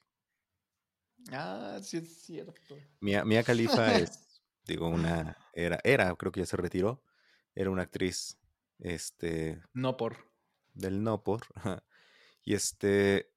[1.31, 2.75] Ah, sí es cierto.
[2.99, 7.03] Mia, Mia Khalifa es, digo, una, era, era, creo que ya se retiró,
[7.53, 8.39] era una actriz,
[8.79, 9.61] este...
[9.73, 10.31] No por.
[10.73, 11.41] Del no por.
[12.43, 13.31] y este,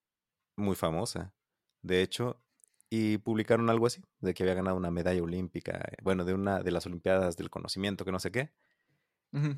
[0.57, 1.35] muy famosa.
[1.83, 2.42] De hecho,
[2.90, 6.62] y publicaron algo así, de que había ganado una medalla olímpica, eh, bueno, de una
[6.62, 8.53] de las Olimpiadas del Conocimiento, que no sé qué.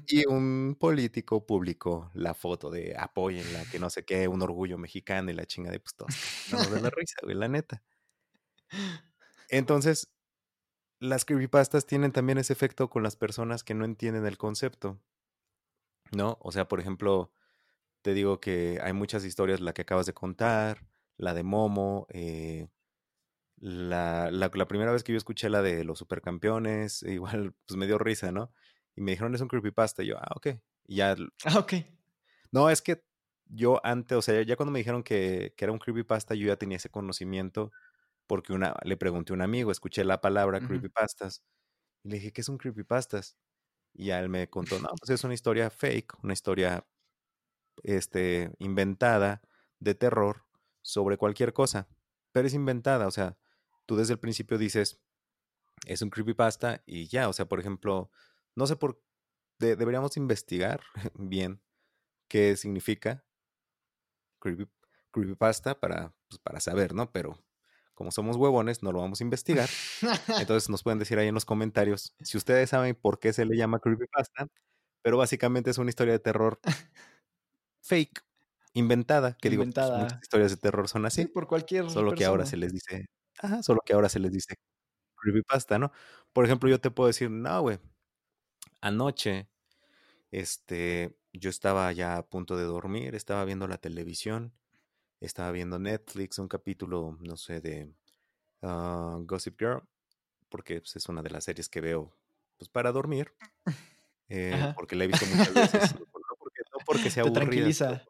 [0.06, 5.30] Y un político publicó la foto de apóyenla, que no sé qué, un orgullo mexicano
[5.30, 6.14] y la chinga de pues todos.
[6.50, 7.82] No de la risa, güey, la neta.
[9.50, 10.10] Entonces,
[10.98, 14.98] las creepypastas tienen también ese efecto con las personas que no entienden el concepto.
[16.12, 16.38] ¿No?
[16.40, 17.32] O sea, por ejemplo,
[18.02, 20.86] te digo que hay muchas historias, la que acabas de contar,
[21.16, 22.68] la de Momo, eh,
[23.58, 27.98] la, la, primera vez que yo escuché la de los supercampeones, igual pues me dio
[27.98, 28.52] risa, ¿no?
[28.94, 30.02] Y me dijeron, es un creepypasta.
[30.02, 30.48] Y yo, ah, ok.
[30.86, 31.16] Y ya.
[31.44, 31.74] Ah, ok.
[32.52, 33.02] No, es que
[33.46, 36.56] yo antes, o sea, ya cuando me dijeron que, que era un creepypasta, yo ya
[36.56, 37.72] tenía ese conocimiento
[38.26, 41.42] porque una, le pregunté a un amigo, escuché la palabra creepypastas
[42.02, 43.36] y le dije, ¿qué es un creepypastas?
[43.94, 46.86] Y ya él me contó, no, pues es una historia fake, una historia
[47.82, 49.42] este, inventada
[49.78, 50.44] de terror
[50.82, 51.88] sobre cualquier cosa,
[52.32, 53.36] pero es inventada, o sea,
[53.86, 55.00] tú desde el principio dices,
[55.86, 58.10] es un creepypasta y ya, o sea, por ejemplo,
[58.54, 59.02] no sé por,
[59.58, 60.80] deberíamos investigar
[61.14, 61.62] bien
[62.28, 63.24] qué significa
[64.40, 64.68] creepy,
[65.10, 67.12] creepypasta para, pues, para saber, ¿no?
[67.12, 67.42] Pero
[67.94, 69.68] como somos huevones, no lo vamos a investigar.
[70.40, 73.56] Entonces nos pueden decir ahí en los comentarios si ustedes saben por qué se le
[73.56, 74.48] llama creepypasta,
[75.02, 76.60] pero básicamente es una historia de terror
[77.80, 78.24] fake,
[78.74, 81.26] inventada, que digo, pues, muchas historias de terror son así.
[81.26, 83.06] por cualquier Solo que ahora se les dice,
[83.42, 84.56] ajá, solo que ahora se les dice
[85.16, 85.92] creepypasta, ¿no?
[86.32, 87.78] Por ejemplo, yo te puedo decir, no, güey,
[88.80, 89.48] anoche,
[90.30, 94.52] este, yo estaba ya a punto de dormir, estaba viendo la televisión,
[95.20, 97.92] estaba viendo Netflix, un capítulo, no sé, de
[98.62, 99.82] ah, Gossip Girl,
[100.48, 102.16] porque pues, es una de las series que veo
[102.58, 103.34] pues, para dormir,
[104.28, 106.06] eh, porque la he visto muchas veces, no
[106.38, 108.04] porque, no porque sea te tranquiliza.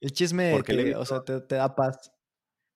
[0.00, 0.54] el chisme,
[0.96, 2.12] o sea, te, da paz.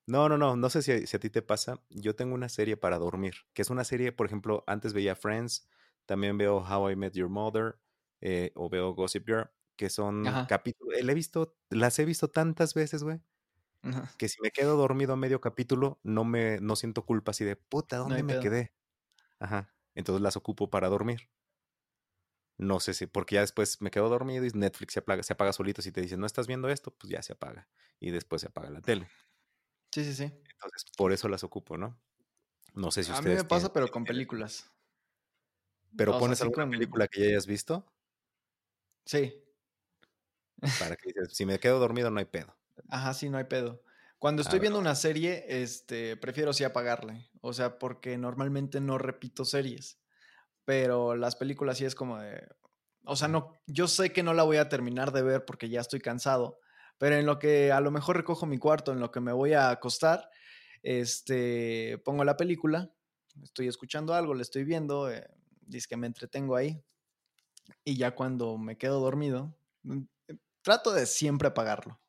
[0.09, 1.83] No, no, no, no sé si, si, a ti te pasa.
[1.90, 5.68] Yo tengo una serie para dormir, que es una serie, por ejemplo, antes veía Friends,
[6.07, 7.79] también veo How I Met Your Mother
[8.23, 10.99] eh, o veo Gossip Girl, que son capítulos.
[10.99, 13.21] he visto, las he visto tantas veces, güey.
[14.16, 17.57] Que si me quedo dormido a medio capítulo, no me, no siento culpa así de
[17.57, 18.73] puta, ¿dónde me quedé?
[19.38, 19.75] Ajá.
[19.94, 21.29] Entonces las ocupo para dormir.
[22.57, 25.53] No sé si, porque ya después me quedo dormido y Netflix se apaga, se apaga
[25.53, 25.83] solito.
[25.83, 27.68] Si te dicen, no estás viendo esto, pues ya se apaga.
[28.01, 29.09] Y después se apaga la tele.
[29.92, 30.24] Sí, sí, sí.
[30.24, 31.98] Entonces, por eso las ocupo, ¿no?
[32.74, 33.27] No sé si ustedes.
[33.27, 34.70] A mí me pasa, pero con películas.
[35.96, 37.87] ¿Pero pones alguna película que ya hayas visto?
[39.05, 39.42] Sí.
[40.79, 42.57] Para que dices, si me quedo dormido no hay pedo.
[42.88, 43.83] Ajá, sí, no hay pedo.
[44.18, 47.31] Cuando estoy viendo una serie, este, prefiero sí apagarle.
[47.40, 50.01] O sea, porque normalmente no repito series.
[50.64, 52.48] Pero las películas sí es como de.
[53.05, 55.81] O sea, no, yo sé que no la voy a terminar de ver porque ya
[55.81, 56.61] estoy cansado.
[56.98, 59.52] Pero en lo que a lo mejor recojo mi cuarto, en lo que me voy
[59.52, 60.28] a acostar,
[60.82, 62.92] este, pongo la película,
[63.42, 65.26] estoy escuchando algo, le estoy viendo, eh,
[65.62, 66.82] dice que me entretengo ahí.
[67.84, 72.00] Y ya cuando me quedo dormido, mm, eh, trato de siempre apagarlo.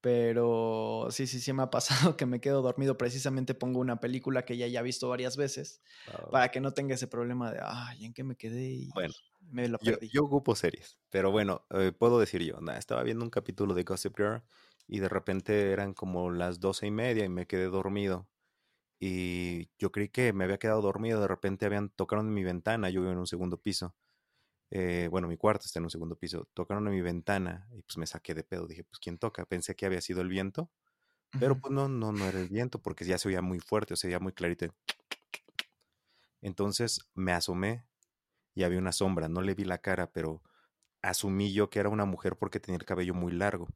[0.00, 2.96] Pero sí, sí, sí me ha pasado que me quedo dormido.
[2.96, 5.82] Precisamente pongo una película que ya haya visto varias veces
[6.30, 8.64] para que no tenga ese problema de, ay, ¿en qué me quedé?
[8.64, 10.08] Y bueno, me lo perdí.
[10.10, 14.16] Yo, ocupo series, pero bueno, eh, puedo decir yo, estaba viendo un capítulo de Gossip
[14.16, 14.42] Girl
[14.86, 18.28] y de repente eran como las doce y media y me quedé dormido
[19.00, 22.90] y yo creí que me había quedado dormido, de repente habían tocaron en mi ventana,
[22.90, 23.94] yo vivo en un segundo piso,
[24.70, 27.98] eh, bueno, mi cuarto está en un segundo piso, tocaron en mi ventana y pues
[27.98, 29.46] me saqué de pedo, dije, pues ¿quién toca?
[29.46, 30.70] Pensé que había sido el viento,
[31.38, 33.96] pero pues no, no, no era el viento porque ya se oía muy fuerte, o
[33.96, 34.66] sea, ya muy clarito.
[36.42, 37.84] Entonces me asomé
[38.60, 40.42] y había una sombra, no le vi la cara, pero
[41.00, 43.68] asumí yo que era una mujer porque tenía el cabello muy largo.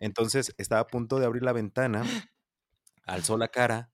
[0.00, 2.02] Entonces estaba a punto de abrir la ventana,
[3.04, 3.92] alzó la cara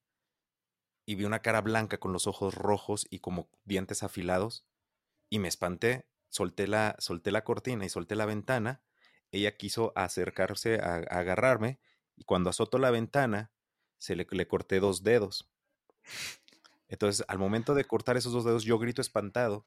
[1.04, 4.64] y vi una cara blanca con los ojos rojos y como dientes afilados
[5.30, 8.80] y me espanté, solté la, solté la cortina y solté la ventana,
[9.32, 11.80] ella quiso acercarse a, agarrarme
[12.14, 13.50] y cuando azotó la ventana
[13.98, 15.50] se le, le corté dos dedos.
[16.86, 19.66] Entonces, al momento de cortar esos dos dedos, yo grito espantado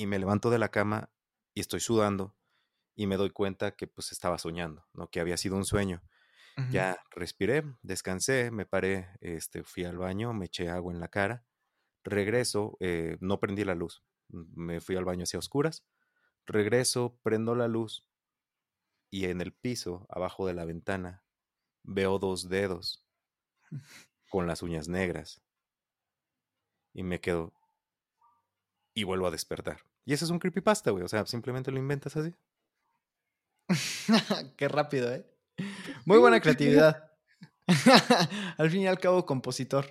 [0.00, 1.12] y me levanto de la cama
[1.52, 2.34] y estoy sudando
[2.96, 5.10] y me doy cuenta que pues estaba soñando, ¿no?
[5.10, 6.02] Que había sido un sueño.
[6.70, 11.44] Ya respiré, descansé, me paré, este, fui al baño, me eché agua en la cara,
[12.02, 15.84] regreso, eh, no prendí la luz, me fui al baño hacia oscuras,
[16.46, 18.06] regreso, prendo la luz
[19.10, 21.24] y en el piso, abajo de la ventana,
[21.82, 23.04] veo dos dedos
[24.30, 25.42] con las uñas negras
[26.94, 27.52] y me quedo
[28.94, 29.89] y vuelvo a despertar.
[30.10, 31.04] Y ese es un creepypasta, güey.
[31.04, 32.34] O sea, simplemente lo inventas así.
[34.56, 35.24] Qué rápido, ¿eh?
[36.04, 37.12] Muy buena creatividad.
[38.58, 39.86] al fin y al cabo, compositor.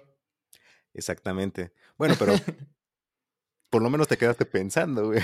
[0.94, 1.72] Exactamente.
[1.98, 2.34] Bueno, pero
[3.70, 5.22] por lo menos te quedaste pensando, güey.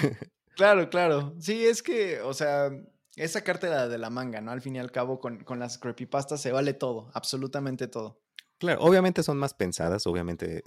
[0.56, 1.36] Claro, claro.
[1.42, 2.72] Sí, es que, o sea,
[3.18, 4.52] es sacarte la de la manga, ¿no?
[4.52, 8.22] Al fin y al cabo, con, con las creepypastas se vale todo, absolutamente todo.
[8.60, 10.64] Claro, obviamente son más pensadas, obviamente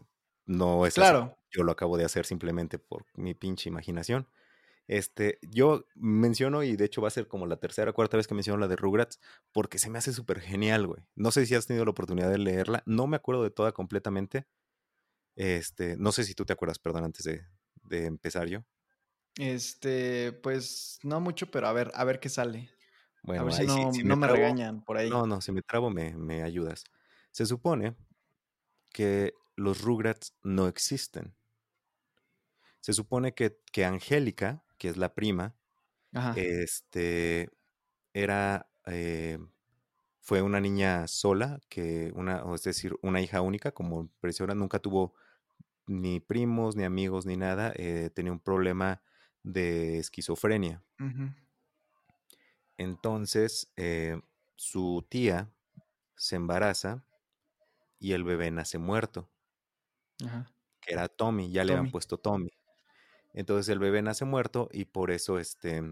[0.49, 1.37] no es claro.
[1.51, 4.29] Yo lo acabo de hacer simplemente por mi pinche imaginación.
[4.87, 8.27] Este, yo menciono, y de hecho va a ser como la tercera o cuarta vez
[8.27, 9.21] que menciono la de Rugrats,
[9.53, 11.03] porque se me hace súper genial, güey.
[11.15, 14.47] No sé si has tenido la oportunidad de leerla, no me acuerdo de toda completamente.
[15.37, 17.47] Este, no sé si tú te acuerdas, perdón, antes de,
[17.83, 18.65] de empezar yo.
[19.37, 22.71] Este, pues no mucho, pero a ver, a ver qué sale.
[23.23, 25.11] Bueno, a ver si no, no me, regañan por ahí.
[25.11, 26.85] No, no, si me trabo me, me ayudas.
[27.31, 27.95] Se supone
[28.91, 31.35] que los Rugrats no existen.
[32.81, 35.57] Se supone que, que Angélica, que es la prima,
[36.35, 37.51] este,
[38.15, 39.39] era, eh,
[40.21, 45.15] fue una niña sola, que una, es decir, una hija única, como presiona, nunca tuvo
[45.87, 49.03] ni primos, ni amigos, ni nada, eh, tenía un problema
[49.43, 50.85] de esquizofrenia.
[52.77, 54.21] Entonces, eh,
[54.57, 55.53] su tía
[56.17, 57.05] se embaraza
[57.99, 59.31] y el bebé nace muerto.
[60.81, 62.51] Que era Tommy, ya le han puesto Tommy.
[63.33, 65.83] Entonces el bebé nace muerto y por eso este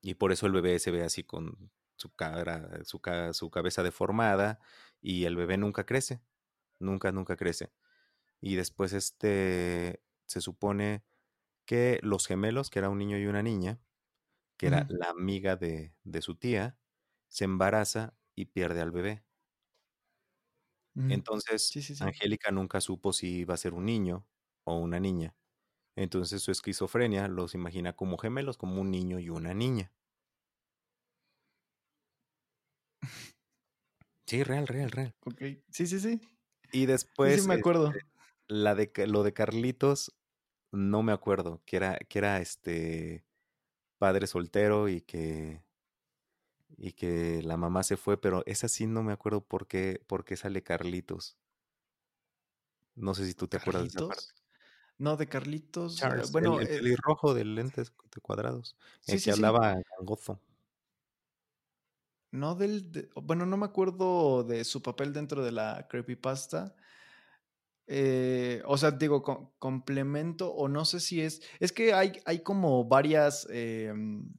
[0.00, 3.00] y por eso el bebé se ve así con su cara, su,
[3.32, 4.60] su cabeza deformada
[5.00, 6.20] y el bebé nunca crece,
[6.78, 7.72] nunca, nunca crece.
[8.40, 11.02] Y después este se supone
[11.64, 13.80] que los gemelos, que era un niño y una niña,
[14.56, 16.76] que era la amiga de, de, su tía,
[17.28, 19.22] se embaraza y pierde al bebé.
[21.08, 24.26] Entonces, Angélica nunca supo si iba a ser un niño
[24.64, 25.34] o una niña.
[25.96, 29.92] Entonces su esquizofrenia los imagina como gemelos, como un niño y una niña.
[34.26, 35.14] Sí, real, real, real.
[35.24, 36.20] Ok, sí, sí, sí.
[36.72, 37.42] Y después.
[37.42, 37.88] Sí, me acuerdo.
[37.88, 38.06] Este,
[38.48, 40.14] la de, lo de Carlitos,
[40.72, 41.62] no me acuerdo.
[41.66, 43.24] Que era, que era este
[43.98, 45.62] padre soltero y que
[46.76, 50.24] y que la mamá se fue, pero esa sí no me acuerdo por qué, por
[50.24, 51.36] qué sale Carlitos.
[52.94, 54.24] No sé si tú te acuerdas de esa parte.
[54.98, 56.02] No, de Carlitos.
[56.02, 58.76] Eh, bueno, el, el rojo de lentes cuadrados.
[59.06, 60.40] el que hablaba gozo.
[62.30, 63.10] No del.
[63.14, 66.74] bueno, no me acuerdo de su papel dentro de la creepypasta.
[67.86, 69.22] Eh, o sea, digo,
[69.58, 71.40] complemento, o no sé si es.
[71.58, 73.46] Es que hay, hay como varias.
[73.50, 74.30] Em,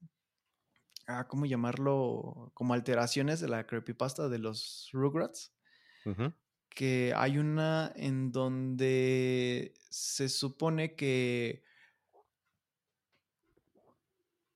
[1.10, 2.52] ah, ¿cómo llamarlo?
[2.54, 5.54] Como alteraciones de la creepypasta de los Rugrats.
[6.70, 11.64] Que hay una en donde se supone que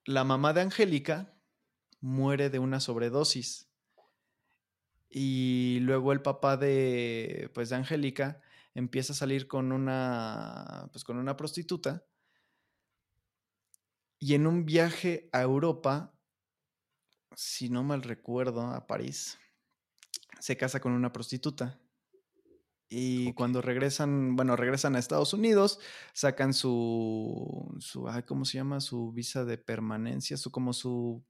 [0.04, 1.34] la mamá de Angélica
[2.00, 3.68] muere de una sobredosis.
[5.10, 8.40] Y luego el papá de, pues, de Angélica
[8.74, 12.04] empieza a salir con una, pues, con una prostituta.
[14.18, 16.13] Y en un viaje a Europa
[17.36, 19.38] si no mal recuerdo, a París,
[20.40, 21.80] se casa con una prostituta.
[22.88, 25.80] Y cuando regresan, bueno, regresan a Estados Unidos,
[26.12, 28.80] sacan su, su ¿cómo se llama?
[28.80, 31.24] Su visa de permanencia, su, como su...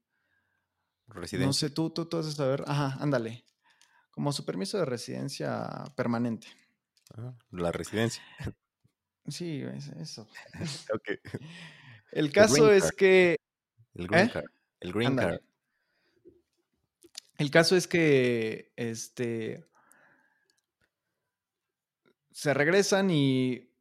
[1.07, 1.47] Residencia.
[1.47, 2.63] No sé, tú, tú, tú vas a saber.
[2.67, 3.45] Ajá, ándale.
[4.11, 6.47] Como su permiso de residencia permanente.
[7.15, 8.23] Ah, la residencia.
[9.27, 9.63] Sí,
[9.99, 10.27] eso.
[10.93, 11.09] ok.
[12.11, 13.37] El caso es que...
[13.95, 14.31] El green ¿eh?
[14.31, 14.45] card.
[14.79, 15.39] El green card.
[17.37, 19.65] El caso es que este
[22.31, 23.71] se regresan y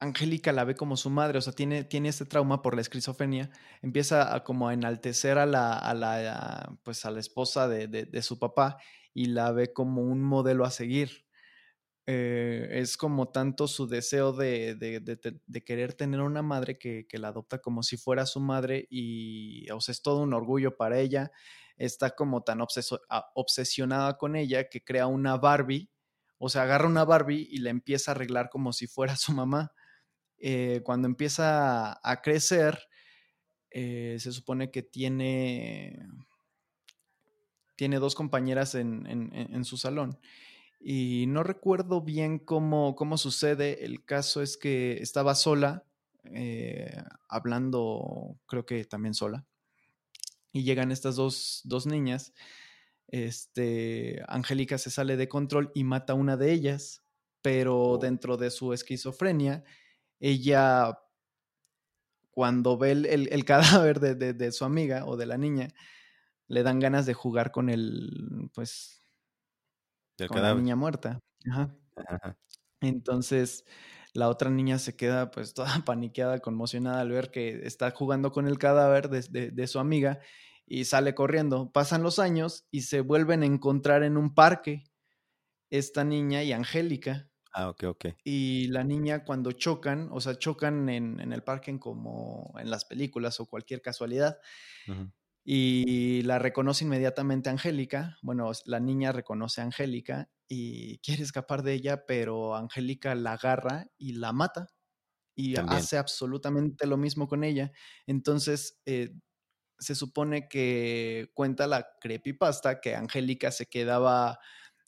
[0.00, 3.50] Angélica la ve como su madre, o sea, tiene, tiene este trauma por la esquizofrenia,
[3.82, 8.22] empieza a como a enaltecer a la, a la, pues a la esposa de, de,
[8.22, 8.78] su papá
[9.12, 11.26] y la ve como un modelo a seguir.
[12.06, 17.28] Eh, es como tanto su deseo de, de, querer tener una madre que, que, la
[17.28, 21.30] adopta como si fuera su madre y, o sea, es todo un orgullo para ella
[21.78, 22.60] está como tan
[23.34, 25.90] obsesionada con ella que crea una Barbie,
[26.38, 29.72] o sea, agarra una Barbie y la empieza a arreglar como si fuera su mamá.
[30.38, 32.78] Eh, cuando empieza a crecer,
[33.70, 36.06] eh, se supone que tiene,
[37.76, 40.18] tiene dos compañeras en, su salón.
[40.80, 43.84] Y no recuerdo bien cómo, cómo, sucede.
[43.84, 45.84] El caso es que estaba sola,
[46.24, 49.47] eh, hablando, creo que también sola
[50.52, 52.32] y llegan estas dos, niñas.
[53.08, 57.02] Este, Angélica se sale de control y mata a una de ellas,
[57.42, 57.98] pero oh.
[57.98, 59.64] dentro de su esquizofrenia,
[60.20, 60.98] ella
[62.30, 65.68] cuando ve el, cadáver de, su amiga o de la niña,
[66.46, 69.02] le dan ganas de jugar con el, pues,
[70.28, 71.20] con la niña muerta.
[72.80, 73.64] Entonces,
[74.18, 78.46] la otra niña se queda pues toda paniqueada, conmocionada al ver que está jugando con
[78.46, 80.20] el cadáver de, su amiga
[80.66, 81.70] y sale corriendo.
[81.72, 84.84] Pasan los años y se vuelven a encontrar en un parque
[85.70, 87.30] esta niña y Angélica.
[87.52, 88.06] Ah, ok, ok.
[88.24, 93.40] Y la niña cuando chocan, o sea, chocan en, el parque como en las películas
[93.40, 94.38] o cualquier casualidad.
[95.44, 98.18] Y la reconoce inmediatamente Angélica.
[98.20, 103.86] Bueno, la niña reconoce a Angélica y quiere escapar de ella, pero Angélica la agarra
[103.98, 104.68] y la mata.
[105.34, 107.70] Y hace absolutamente lo mismo con ella.
[108.06, 109.14] Entonces, eh,
[109.78, 114.40] se supone que cuenta la creepypasta que Angélica se quedaba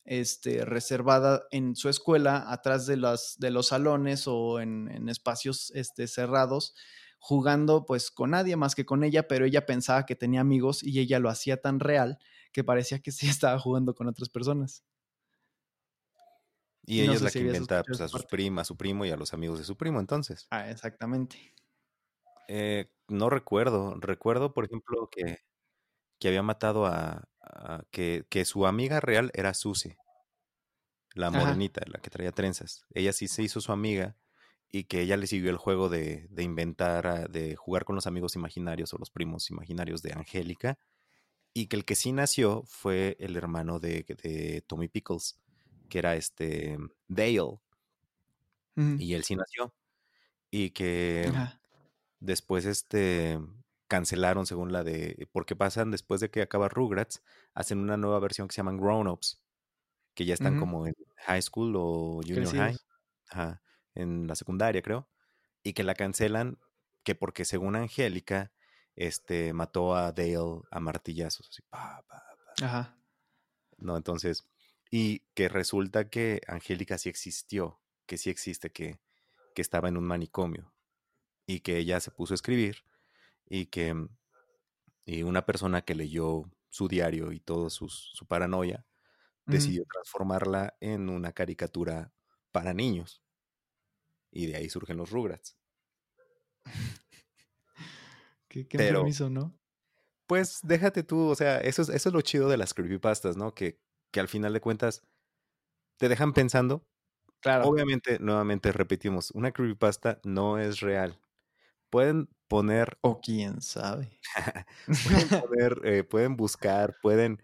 [0.05, 6.09] este, reservada en su escuela, atrás de, las, de los salones o en, espacios este,
[6.09, 6.75] cerrados,
[7.21, 10.99] jugando pues con nadie más que con ella, pero ella pensaba que tenía amigos y
[11.01, 12.19] ella lo hacía tan real
[12.53, 14.83] que parecía que sí estaba jugando con otras personas.
[16.85, 19.17] Y, ella es la que inventa pues, a sus primas, a su primo y a
[19.17, 20.47] los amigos de su primo, entonces.
[20.51, 21.55] Ah, exactamente.
[22.49, 23.95] Eh, no recuerdo.
[24.01, 25.39] Recuerdo, por ejemplo, que,
[26.19, 27.29] que había matado a,
[27.91, 29.97] que, que, su amiga real era Susie,
[31.15, 32.85] la morenita, la que traía trenzas.
[32.91, 34.17] Ella sí se hizo su amiga
[34.73, 38.37] y que ella le siguió el juego de, de inventar, de jugar con los amigos
[38.37, 40.79] imaginarios o los primos imaginarios de Angélica.
[41.53, 45.41] Y que el que sí nació fue el hermano de, de Tommy Pickles,
[45.91, 47.61] que era este Dale.
[48.99, 49.75] Y él sí nació.
[50.51, 51.31] Y que
[52.19, 53.39] después este
[53.89, 55.29] cancelaron según la de.
[55.33, 57.23] Porque pasan después de que acaba Rugrats,
[57.53, 59.43] hacen una nueva versión que se llaman Grown Ups.
[60.15, 60.95] Que ya están como en
[61.27, 62.77] high school o junior high.
[63.29, 63.63] Ajá,
[63.95, 65.07] en la secundaria, creo.
[65.63, 66.59] Y que la cancelan,
[67.05, 68.51] que porque según Angélica,
[68.97, 71.49] este mató a Dale a martillazos.
[71.51, 72.25] Así, pa, pa,
[72.57, 72.67] pa.
[72.67, 72.97] Ajá.
[73.77, 74.47] No, entonces.
[74.91, 79.01] Y que resulta que Angélica sí existió, que sí existe, que,
[79.55, 80.73] que estaba en un manicomio.
[81.47, 82.85] Y que ella se puso a escribir
[83.49, 84.09] y que
[85.05, 88.87] y una persona que leyó su diario y todo su paranoia
[89.45, 92.13] decidió transformarla en una caricatura
[92.53, 93.21] para niños.
[94.31, 95.57] Y de ahí surgen los Rugrats.
[98.49, 98.93] qué qué
[99.31, 99.59] ¿no?
[100.27, 103.53] Pues déjate tú, o sea, eso es, eso es lo chido de las creepypastas, ¿no?
[103.53, 103.81] Que,
[104.11, 105.03] que al final de cuentas
[105.99, 106.87] te dejan pensando.
[107.41, 107.65] Claro.
[107.65, 111.21] Obviamente, nuevamente repetimos, una creepypasta no es real
[111.91, 112.97] pueden poner...
[113.03, 114.19] O quién sabe.
[115.05, 117.43] pueden poner, eh, pueden buscar, pueden,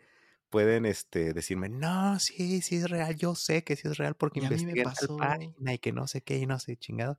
[0.49, 4.41] pueden este, decirme, no, sí, sí es real, yo sé que sí es real porque
[4.41, 7.19] investigué en página y que no sé qué y no sé chingado.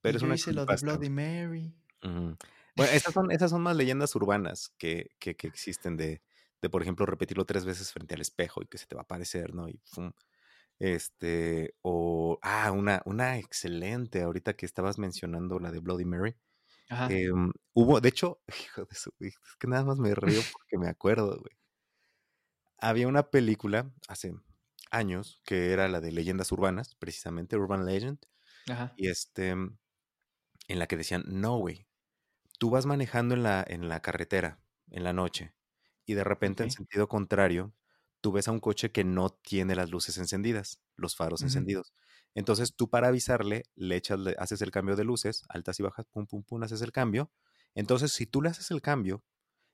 [0.00, 1.74] Pero es una hice lo de Bloody Mary.
[2.02, 6.22] Bueno, esas son, esas son más leyendas urbanas que, que, que, existen de,
[6.62, 9.04] de, por ejemplo, repetirlo tres veces frente al espejo y que se te va a
[9.04, 9.68] aparecer, ¿no?
[9.68, 9.80] Y
[10.78, 16.36] este, o, ah, una, una excelente, ahorita que estabas mencionando la de Bloody Mary.
[16.88, 20.88] Em, hubo, de hecho, hijo de su, es que nada más me río porque me
[20.88, 21.56] acuerdo, güey.
[22.78, 24.34] Había una película hace
[24.90, 28.18] años que era la de leyendas urbanas, precisamente Urban Legend.
[28.96, 29.78] Y este, en
[30.68, 31.86] la que decían, no, güey,
[32.58, 35.54] tú vas manejando en la, en la carretera en la noche
[36.06, 37.74] y de repente en sentido contrario
[38.20, 41.92] tú ves a un coche que no tiene las luces encendidas, los faros encendidos.
[42.34, 46.06] Entonces tú para avisarle le echas, le haces el cambio de luces, altas y bajas,
[46.06, 47.30] pum, pum, pum, haces el cambio.
[47.74, 49.22] Entonces si tú le haces el cambio,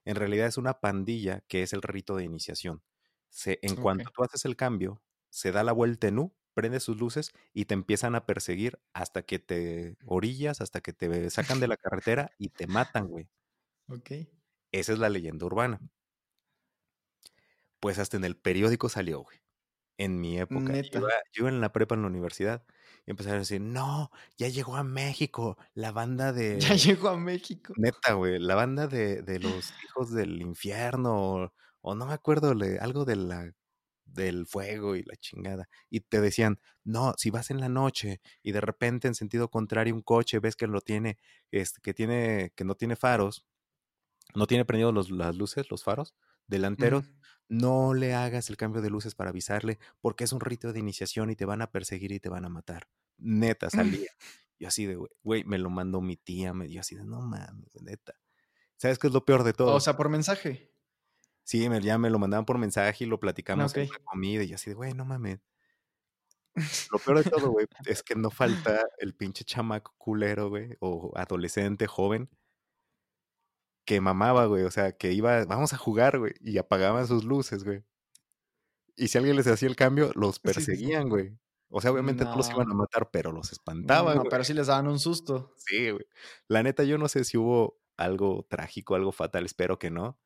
[0.04, 2.82] en realidad es una pandilla que es el rito de iniciación.
[3.28, 6.98] Se, en cuanto tú haces el cambio, se da la vuelta en U, prende sus
[6.98, 11.68] luces y te empiezan a perseguir hasta que te orillas, hasta que te sacan de
[11.68, 13.30] la carretera y te matan, güey.
[13.88, 14.10] Ok.
[14.72, 15.80] Esa es la leyenda urbana
[17.82, 19.38] pues hasta en el periódico salió, güey.
[19.98, 20.72] En mi época.
[20.82, 21.00] Yo
[21.32, 22.64] iba, en la prepa en la universidad
[23.04, 26.60] y empezaron a decir, no, ya llegó a México la banda de...
[26.60, 27.74] Ya llegó a México.
[27.76, 31.50] Neta, güey, la banda de, de los hijos del infierno
[31.82, 33.52] o, no me acuerdo, algo de la,
[34.04, 35.68] del fuego y la chingada.
[35.90, 39.92] Y te decían, no, si vas en la noche y de repente en sentido contrario
[39.92, 41.18] un coche ves que lo tiene,
[41.50, 43.44] este, que tiene, que no tiene faros,
[44.36, 46.14] no tiene prendidos las luces, los faros
[46.46, 47.10] delanteros,
[47.52, 51.28] no le hagas el cambio de luces para avisarle porque es un rito de iniciación
[51.28, 52.88] y te van a perseguir y te van a matar.
[53.18, 53.68] Neta,
[54.06, 54.10] salía.
[54.58, 57.74] Yo así de, güey, me lo mandó mi tía, me dio así de, no mames,
[57.82, 58.14] neta.
[58.78, 59.74] ¿Sabes qué es lo peor de todo?
[59.74, 60.72] O sea, por mensaje.
[61.44, 64.54] Sí, me, ya me lo mandaban por mensaje y lo platicamos en la comida y
[64.54, 65.40] así de, güey, no mames.
[66.90, 71.12] Lo peor de todo, güey, es que no falta el pinche chamaco culero, güey, o
[71.16, 72.30] adolescente, joven,
[73.92, 77.62] que mamaba, güey, o sea, que iba, vamos a jugar, güey, y apagaban sus luces,
[77.62, 77.84] güey.
[78.96, 81.38] Y si alguien les hacía el cambio, los perseguían, güey.
[81.68, 82.34] O sea, obviamente no.
[82.34, 84.16] los iban a matar, pero los espantaban.
[84.16, 85.52] No, pero sí les daban un susto.
[85.58, 86.06] Sí, güey.
[86.48, 90.18] La neta, yo no sé si hubo algo trágico, algo fatal, espero que no,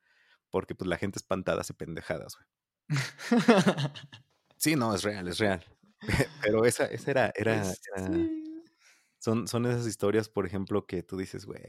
[0.51, 2.49] porque pues la gente espantada hace pendejadas, güey.
[4.59, 5.65] sí, no, es real, es real.
[6.41, 7.81] pero esa, esa era, era, pues
[9.19, 11.61] son, son esas historias, por ejemplo, que tú dices, güey.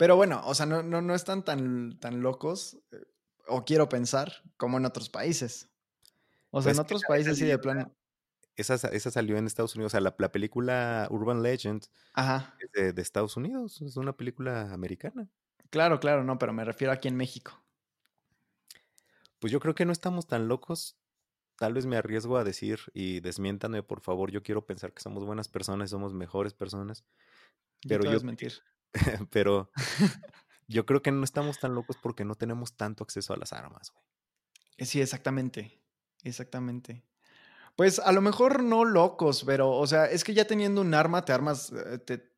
[0.00, 3.04] Pero bueno, o sea, no, no, no están tan, tan locos, eh,
[3.48, 5.68] o quiero pensar, como en otros países.
[6.48, 7.94] O sea, pues en otros países sí de plano.
[8.56, 9.90] Esa, esa salió en Estados Unidos.
[9.90, 11.84] O sea, la, película Urban Legend
[12.14, 12.56] Ajá.
[12.60, 13.82] Es de, Estados Unidos.
[13.82, 15.28] Es una película americana.
[15.68, 17.62] Claro, claro, no, pero me refiero aquí en México.
[19.38, 20.96] Pues yo creo que no estamos tan locos.
[21.56, 24.30] Tal vez me arriesgo a decir y desmiéntanme, por favor.
[24.30, 27.04] Yo quiero pensar que somos buenas personas, somos mejores personas.
[27.86, 28.18] Pero yo.
[28.22, 28.62] mentir.
[29.30, 29.70] pero
[30.68, 33.92] yo creo que no estamos tan locos porque no tenemos tanto acceso a las armas,
[33.92, 34.86] güey.
[34.86, 35.80] Sí, exactamente.
[36.22, 37.04] Exactamente.
[37.76, 41.24] Pues a lo mejor no locos, pero, o sea, es que ya teniendo un arma,
[41.24, 42.30] te armas, eh, te,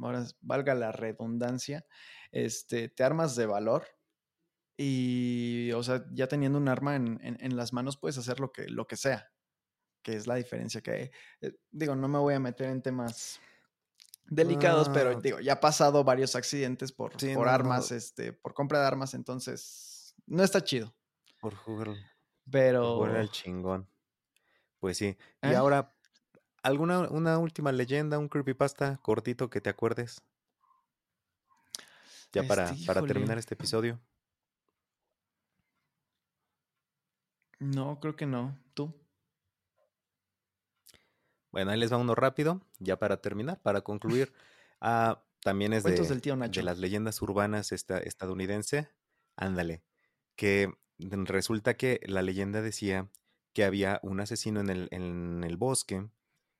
[0.00, 1.86] ahora valga la redundancia,
[2.32, 3.86] este, te armas de valor.
[4.76, 8.68] Y, o sea, ya teniendo un arma en, en, las manos, puedes hacer lo que,
[8.68, 9.32] lo que sea,
[10.02, 11.10] que es la diferencia que.
[11.40, 13.40] Eh, digo, no me voy a meter en temas
[14.28, 15.20] delicados, pero ah.
[15.20, 20.14] digo, ya ha pasado varios accidentes por, por armas, este, por compra de armas, entonces
[20.26, 20.94] no está chido.
[21.40, 21.94] Por jugar.
[22.50, 22.98] Pero.
[22.98, 23.88] Por el chingón.
[24.78, 25.16] Pues sí.
[25.42, 25.56] Y ¿Eh?
[25.56, 25.94] ahora,
[26.62, 30.22] ¿alguna una última leyenda, un creepypasta cortito que te acuerdes?
[32.32, 33.98] Ya para, este, para terminar este episodio.
[37.58, 38.56] No, creo que no.
[38.74, 38.94] ¿Tú?
[41.58, 44.32] Bueno, ahí les va uno rápido, ya para terminar, para concluir.
[44.80, 48.88] Ah, también es de, de, las leyendas urbanas esta, estadounidense.
[49.34, 49.82] Ándale.
[50.36, 53.10] Que resulta que la leyenda decía
[53.54, 56.08] que había un asesino en el, en el bosque,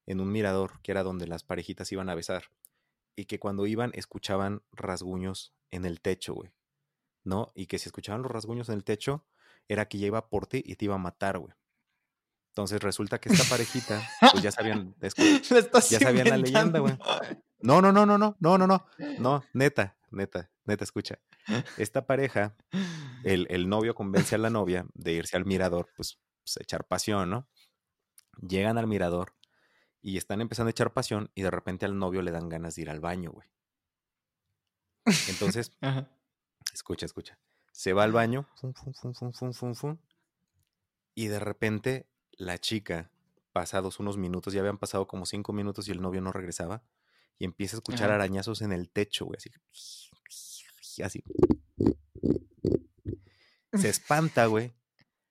[0.06, 2.50] en un mirador, que era donde las parejitas iban a besar.
[3.14, 6.50] Y que cuando iban escuchaban rasguños en el techo, güey.
[7.22, 7.52] ¿No?
[7.54, 9.24] Y que si escuchaban los rasguños en el techo,
[9.68, 11.54] era que ya iba por ti y te iba a matar, güey.
[12.58, 14.02] Entonces resulta que esta parejita,
[14.32, 16.98] pues ya sabían, ya sabían la leyenda, güey.
[17.60, 18.86] No, no, no, no, no, no, no, no,
[19.18, 21.20] no, neta, neta, neta, escucha.
[21.76, 22.56] Esta pareja,
[23.24, 27.30] el, el novio convence a la novia de irse al mirador, pues pues, echar pasión,
[27.30, 27.48] ¿no?
[28.40, 29.34] Llegan al mirador
[30.00, 32.82] y están empezando a echar pasión y de repente al novio le dan ganas de
[32.82, 33.48] ir al baño, güey.
[35.28, 35.70] Entonces,
[36.74, 37.38] escucha, escucha.
[37.72, 38.48] Se va al baño,
[41.14, 43.10] y de repente la chica,
[43.52, 46.82] pasados unos minutos, ya habían pasado como cinco minutos y el novio no regresaba,
[47.38, 49.50] y empieza a escuchar arañazos en el techo, güey, así.
[51.02, 51.22] Así.
[53.74, 54.72] Se espanta, güey,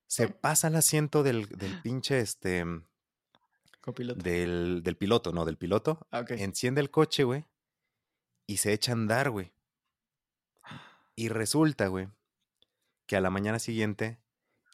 [0.08, 2.64] se pasa al asiento del, del pinche este.
[3.82, 4.22] Copiloto.
[4.22, 6.08] Del, del piloto, no, del piloto.
[6.12, 7.46] Ah, Enciende el coche, güey.
[8.46, 9.52] Y se echa a andar, güey.
[11.16, 12.10] Y resulta, güey,
[13.06, 14.20] que a la mañana siguiente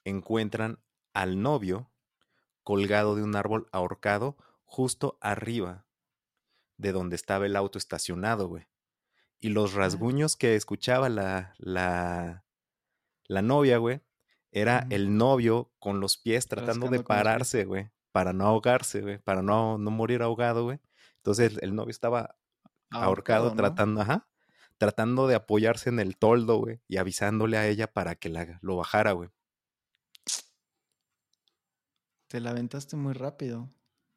[0.03, 0.79] encuentran
[1.13, 1.89] al novio
[2.63, 5.85] colgado de un árbol ahorcado justo arriba
[6.77, 8.67] de donde estaba el auto estacionado, güey.
[9.39, 12.45] Y los rasguños que escuchaba la, la,
[13.25, 14.01] la novia, güey,
[14.51, 19.41] era el novio con los pies tratando de pararse, güey, para no ahogarse, güey, para
[19.41, 20.79] no, no morir ahogado, güey.
[21.17, 22.37] Entonces el, novio estaba
[22.91, 24.27] ahorcado, tratando, ajá,
[24.77, 28.77] tratando de apoyarse en el toldo, güey, y avisándole a ella para que la, lo
[28.77, 29.29] bajara, güey.
[32.33, 33.71] Te la aventaste muy rápido.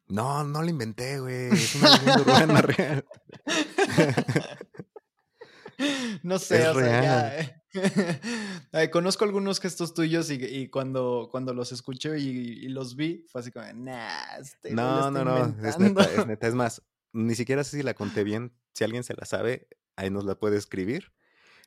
[0.07, 1.53] No, no lo inventé, güey.
[1.53, 3.05] Es una leyenda urbana real.
[6.23, 7.61] no sé, o sea, ya, eh.
[8.91, 13.71] conozco algunos gestos tuyos y, cuando, cuando los escuché y, los vi, fue así como,
[13.71, 16.47] nah, este No, no, no, es neta, es neta.
[16.47, 16.81] Es más,
[17.13, 18.51] ni siquiera sé si la conté bien.
[18.73, 21.13] Si alguien se la sabe, ahí nos la puede escribir.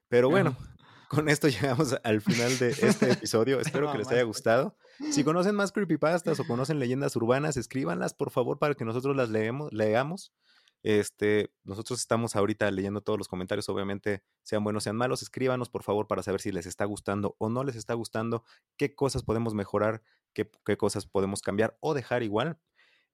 [0.09, 0.57] Pero bueno,
[1.09, 3.61] con esto llegamos al final de este episodio.
[3.61, 4.77] Espero que les haya gustado.
[5.11, 9.31] Si conocen más creepypastas o conocen leyendas urbanas, escríbanlas, por favor, para que nosotros las
[9.31, 10.33] leemos, leamos.
[10.83, 15.83] Este, nosotros estamos ahorita leyendo todos los comentarios, obviamente, sean buenos, sean malos, escríbanos por
[15.83, 18.45] favor para saber si les está gustando o no les está gustando,
[18.79, 22.59] qué cosas podemos mejorar, qué, qué cosas podemos cambiar o dejar igual.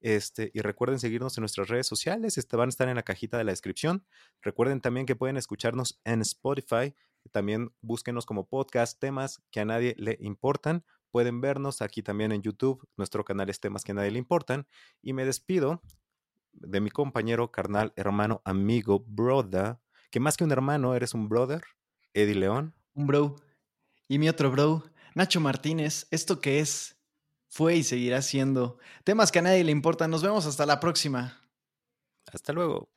[0.01, 3.39] Este, y recuerden seguirnos en nuestras redes sociales, este, van a estar en la cajita
[3.39, 4.05] de la descripción.
[4.43, 6.95] Recuerden también que pueden escucharnos en Spotify,
[7.33, 10.85] también búsquenos como podcast, temas que a nadie le importan
[11.17, 12.87] pueden vernos aquí también en YouTube.
[12.99, 14.67] Nuestro canal es Temas que a nadie le importan.
[15.01, 15.81] Y me despido
[16.53, 19.79] de mi compañero, carnal, hermano, amigo, brother,
[20.11, 21.63] que más que un hermano, eres un brother,
[22.13, 22.75] Eddie León.
[22.93, 23.37] Un bro.
[24.09, 26.07] Y mi otro bro, Nacho Martínez.
[26.11, 26.99] ¿Esto que es?
[27.49, 28.77] Fue y seguirá siendo.
[29.03, 30.11] Temas que a nadie le importan.
[30.11, 31.41] Nos vemos hasta la próxima.
[32.31, 32.91] Hasta luego.